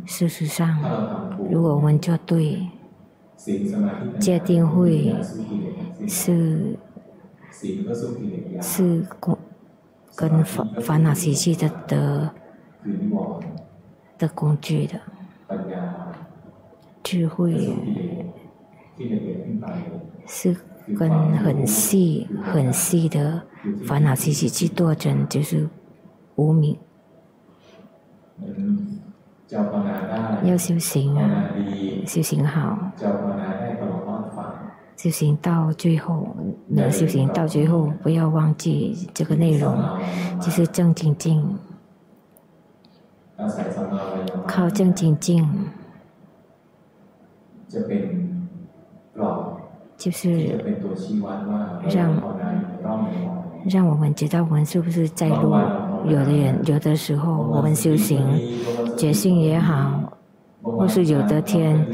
[0.05, 0.79] 事实上，
[1.49, 2.67] 如果我们做对，
[4.19, 5.15] 戒定慧
[6.07, 6.77] 是
[8.61, 9.37] 是跟
[10.15, 12.33] 跟烦烦恼习气的的。
[14.17, 14.99] 的工具的
[17.03, 17.75] 智慧
[20.25, 20.55] 是
[20.97, 23.43] 跟很细很细的
[23.85, 25.69] 烦恼习气去斗争，就是
[26.35, 26.77] 无明。
[30.43, 31.49] 要修行啊，
[32.07, 32.91] 修行好，
[34.97, 36.35] 修行到最后，
[36.67, 39.77] 能修行到最后，不要忘记这个内容，
[40.39, 41.57] 就是正精进。
[44.47, 45.47] 靠正精进，
[49.97, 50.59] 就是
[51.89, 52.21] 让
[53.69, 55.53] 让我们知道我们是不是在路。
[56.05, 58.19] 有的人有的时候，我们修行
[58.97, 60.13] 觉性也好，
[60.61, 61.85] 或是有的天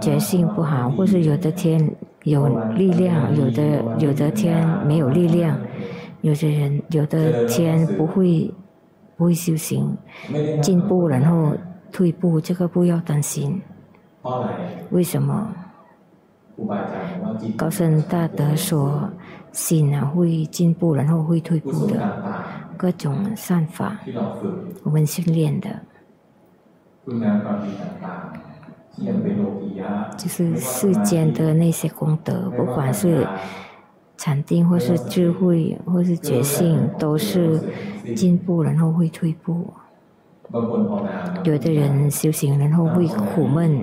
[0.00, 1.88] 觉性不好，或是有的天
[2.24, 5.58] 有力量，有的有的天没有力量，
[6.22, 8.52] 有的人有的天不会。
[9.16, 9.96] 不会修行，
[10.60, 11.52] 进步然后
[11.92, 13.62] 退步，这个不要担心。
[14.90, 15.52] 为什么？
[17.56, 19.10] 高僧大德说，
[19.52, 22.18] 心啊会进步，然后会退步的，
[22.76, 23.98] 各种善法，
[24.82, 25.80] 我们训练的，
[30.16, 33.26] 就是世间的那些功德，不管是。
[34.16, 37.60] 禅定或是智慧或是觉性，都是
[38.14, 39.74] 进步，然后会退步。
[41.44, 43.82] 有的人修行，然后会苦闷，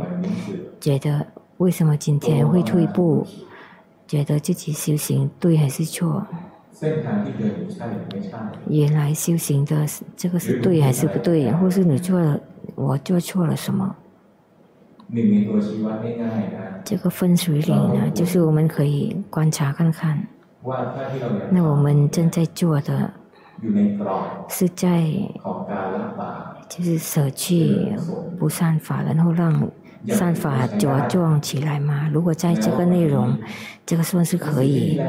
[0.79, 1.25] 觉得
[1.57, 3.27] 为什么今天会退步？
[4.07, 6.25] 觉得自己修行对还是错？
[8.67, 9.85] 原来修行的
[10.17, 11.51] 这个是对还是不对？
[11.53, 12.39] 或是你做了，
[12.75, 13.95] 我做错了什么？
[16.85, 20.25] 这个分水岭呢，就是我们可以观察看看。
[21.49, 23.11] 那我们正在做的，
[24.47, 25.11] 是在
[26.71, 27.91] 就是舍去
[28.39, 29.69] 不善法，然后让
[30.07, 32.09] 善法茁壮起来嘛。
[32.13, 33.37] 如果在这个内容，
[33.85, 35.01] 这个算是可以。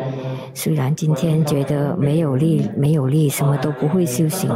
[0.54, 4.50] 虽然今天觉得没有力，没有力，什么都不会修行，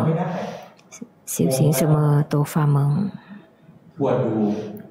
[1.26, 3.08] 修行什么都发懵。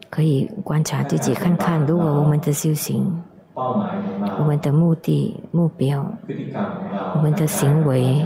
[0.10, 3.22] 可以观察自己看看，如果我们的修行，
[3.54, 6.10] 我们的目的目标，
[7.14, 8.26] 我们的行为，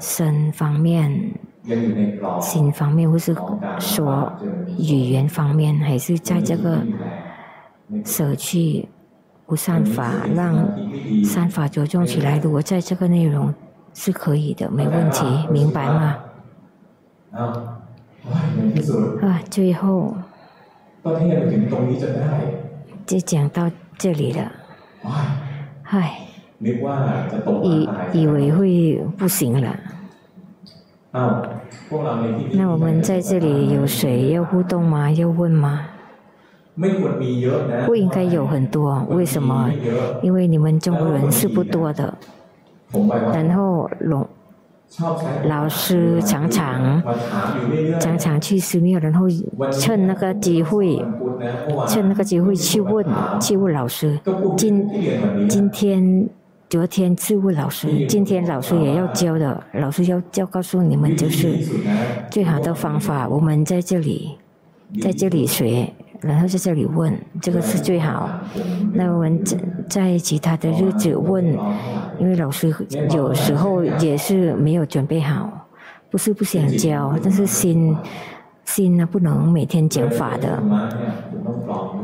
[0.00, 1.32] 身方面、
[2.40, 3.34] 心方面，或是
[3.78, 4.32] 说
[4.78, 6.78] 语言方面，还是在这个
[8.04, 8.88] 舍去
[9.46, 10.54] 不善法，让
[11.24, 12.38] 善法着重起来。
[12.38, 13.52] 如果在这个内容
[13.94, 16.18] 是可以的，没问题，明白吗？
[17.32, 17.80] 啊，
[19.50, 20.14] 最后
[23.06, 24.52] 就讲到这里了。
[25.82, 26.18] 唉，
[27.62, 29.74] 以以为会不行了。
[32.52, 35.10] 那我们在这里有谁要互动吗？
[35.12, 35.86] 要问吗？
[37.86, 39.70] 不应该有很多，为什么？
[40.22, 42.12] 因为你们中国人是不多的。
[43.32, 44.26] 然后老
[45.44, 47.02] 老师常常
[48.00, 49.28] 常常去寺庙，然后
[49.70, 51.00] 趁那个机会，
[51.86, 53.06] 趁那个机会去问
[53.40, 54.18] 去问老师。
[54.56, 54.88] 今
[55.48, 56.28] 今天
[56.74, 61.56] 昨天去问老师，今天老师也要教的，老师要教告诉你们，就是
[62.32, 63.28] 最好的方法。
[63.28, 64.36] 我们在这里，
[65.00, 65.88] 在这里学。
[66.20, 68.28] 然后在这里问，这个是最好。
[68.92, 69.56] 那我们在
[69.88, 71.56] 在其他的日子问，
[72.18, 72.74] 因为老师
[73.10, 75.68] 有时候也是没有准备好，
[76.10, 77.96] 不是不想教，但是心
[78.64, 80.62] 心呢不能每天讲法的。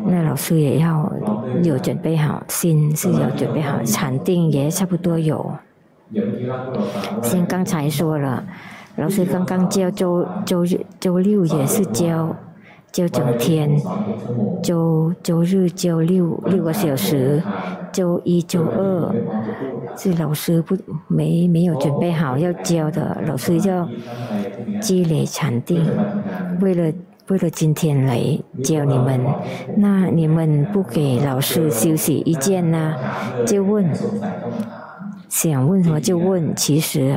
[0.07, 1.13] 那老师也要
[1.63, 5.53] 有准备好，心是有准备好，禅定也差不多有。
[7.23, 8.45] 像刚才说了，
[8.97, 10.65] 老师刚刚教周周
[10.99, 12.35] 周六也是教。
[12.93, 13.71] 教整天，
[14.65, 17.41] 周周日教六六个小时，
[17.93, 19.15] 周一周二
[19.97, 20.77] 是老师不
[21.07, 23.89] 没没有准备好要教的，老师要
[24.81, 25.87] 积累禅定，
[26.61, 26.93] 为了
[27.29, 28.19] 为了今天来
[28.63, 29.21] 教你们，
[29.77, 32.95] 那你们不给老师休息一见呢？
[33.47, 33.87] 就问，
[35.29, 37.15] 想问什么就问，其实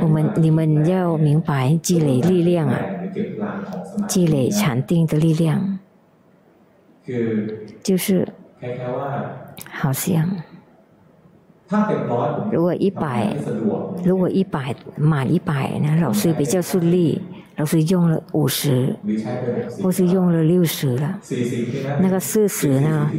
[0.00, 2.78] 我们你们要明白积累力量啊。
[4.06, 5.78] 积累禅定的力量，
[7.82, 8.28] 就是
[9.72, 10.30] 好像，
[12.52, 13.34] 如果一百，
[14.04, 17.20] 如果一百满一百，呢老师比较顺利。
[17.58, 18.94] 老师用了五十，
[19.82, 21.18] 或是用了六十了。
[22.00, 23.10] 那个四十呢？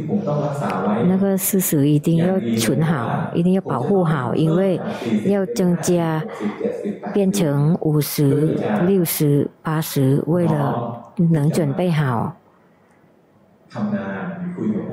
[1.06, 4.80] 那个四十一定要存好，一定要保护好，因为
[5.26, 6.24] 要增加，
[7.12, 8.56] 变成五十、
[8.86, 12.34] 六十、八十，为了能准备好，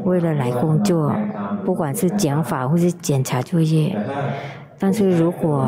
[0.03, 1.15] 为了来工作，
[1.63, 3.97] 不管是讲法或是检查作业。
[4.79, 5.67] 但是如果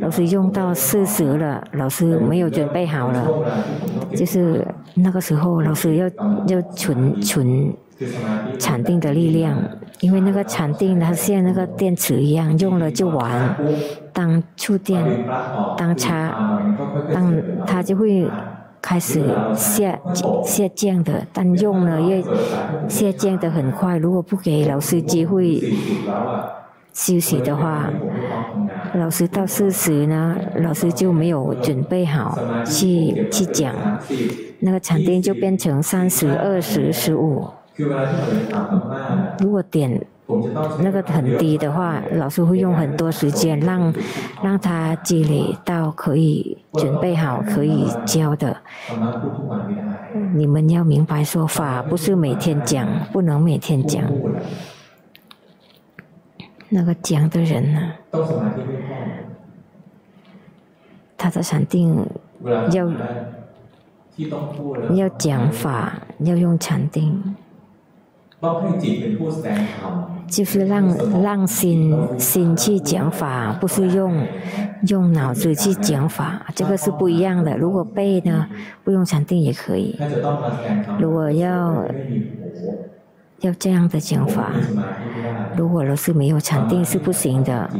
[0.00, 3.26] 老师用到四十了，老师没有准备好了，
[4.16, 6.06] 就是那个时候老师要
[6.48, 7.72] 要存存
[8.58, 9.56] 禅定的力量，
[10.00, 13.56] 因为那个禅定它像那个电池一样，用了就完，
[14.12, 15.04] 当触电，
[15.76, 16.60] 当插，
[17.14, 18.28] 当它就会
[18.82, 19.22] 开始
[19.54, 19.96] 下
[20.44, 22.22] 下降的，但用了又
[22.88, 25.62] 下降的很快，如果不给老师机会。
[26.98, 27.88] 休息的话，
[28.94, 33.72] 老师到四十呢，老师就没有准备好去去讲，
[34.58, 37.46] 那个场地就变成三十、二十、十五。
[39.38, 40.04] 如果点
[40.80, 43.94] 那个很低的话，老师会用很多时间让
[44.42, 48.56] 让他积累到可以准备好可以教的。
[50.34, 54.02] 你们要明白说法，不是每天讲，不能每天讲。
[56.70, 57.92] 那个讲的人呢？
[61.16, 62.06] 他的禅定
[62.70, 62.88] 要
[64.94, 67.34] 要讲法，要用禅定，
[70.28, 74.22] 就是让让心心去讲法，不是用
[74.86, 77.56] 用脑子去讲法，这个是不一样的。
[77.56, 78.46] 如果背呢，
[78.84, 79.98] 不用禅定也可以。
[81.00, 81.84] 如果要。
[83.40, 84.52] 要这样的讲法，
[85.56, 87.70] 如果老师没有禅定是不行的。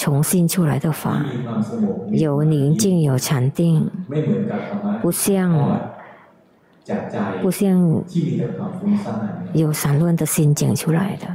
[0.00, 1.24] 重新出来的法，
[2.12, 3.90] 有宁静有禅定，
[5.02, 5.80] 不像
[7.42, 8.04] 不像
[9.52, 11.26] 有散乱的心讲出来的，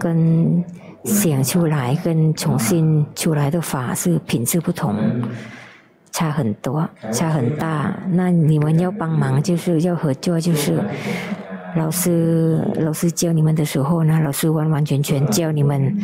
[0.00, 0.64] 跟
[1.04, 4.96] 想出来跟重新出来的法是品质不同。
[6.16, 7.94] 差很多，差很大。
[8.08, 10.80] 那你们要帮忙，就是要合作，就是
[11.76, 15.94] 老师老师教你们的时候呢，老师完完全全教你们，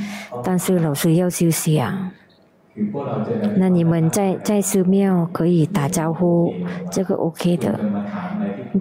[0.44, 2.12] 但是老师要休息啊。
[3.56, 6.52] 那你们在在寺庙可以打招呼，
[6.90, 7.80] 这个 OK 的，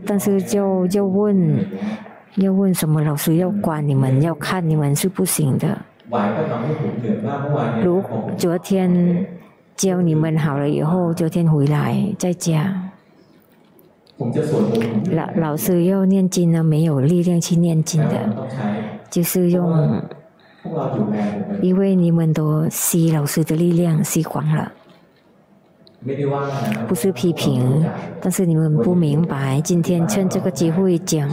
[0.06, 1.66] 但是就要问
[2.36, 5.78] 要问什么，老师要管你们，要看你们是不行的。
[7.82, 8.04] 如
[8.38, 9.26] 昨天。
[9.76, 12.92] 教你们好了以后，昨天回来在家，
[15.12, 18.48] 老老师要念经呢，没有力量去念经的，
[19.10, 20.02] 就是用
[21.62, 24.72] 因为你们都吸老师的力量吸光了。
[26.88, 27.86] 不是批评，
[28.20, 29.62] 但是你们不明白。
[29.62, 31.30] 今天趁这个机会讲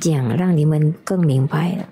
[0.00, 1.84] 讲，让你们更明白了。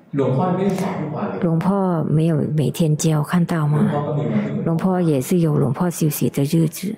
[1.41, 3.89] 龙婆没有每天教，看到吗？
[4.65, 6.93] 龙婆也是有龙婆休息的日子。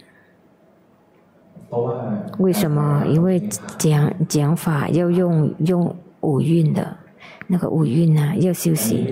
[2.39, 3.05] 为什么？
[3.07, 3.39] 因为
[3.77, 6.97] 讲讲法要用用五蕴的，
[7.47, 9.07] 那个五蕴啊，要休息。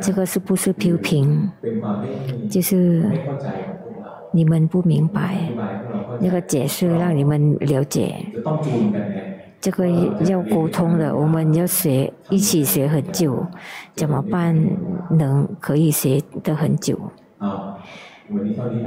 [0.00, 1.50] 这个是不是批评？
[2.48, 3.10] 就是。
[4.36, 5.48] 你们不明白，
[6.20, 8.16] 那个解释让你们了解。
[9.58, 9.88] 这个
[10.28, 13.44] 要沟通的，我们要学，一起学很久，
[13.94, 14.54] 怎么办？
[15.10, 16.98] 能可以学得很久。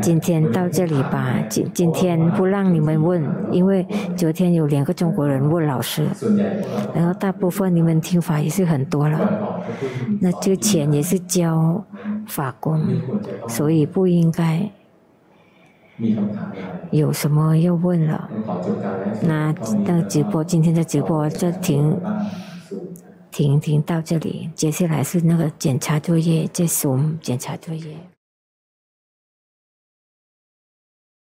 [0.02, 3.86] 今天到这里吧，今今天不让你们问，因为
[4.16, 6.06] 昨天有两个中国人问老师，
[6.94, 9.20] 然后大部分你们听法也是很多了。
[10.22, 11.84] 那之前也是教
[12.28, 12.80] 法工，
[13.48, 14.70] 所以不应该。
[16.92, 18.30] 有什么要问了？
[19.22, 19.54] 那
[19.86, 22.00] 那直播今天的直播就停
[23.32, 27.96] 停停到这里，接下来是那个检查作业，这是我们检查作业。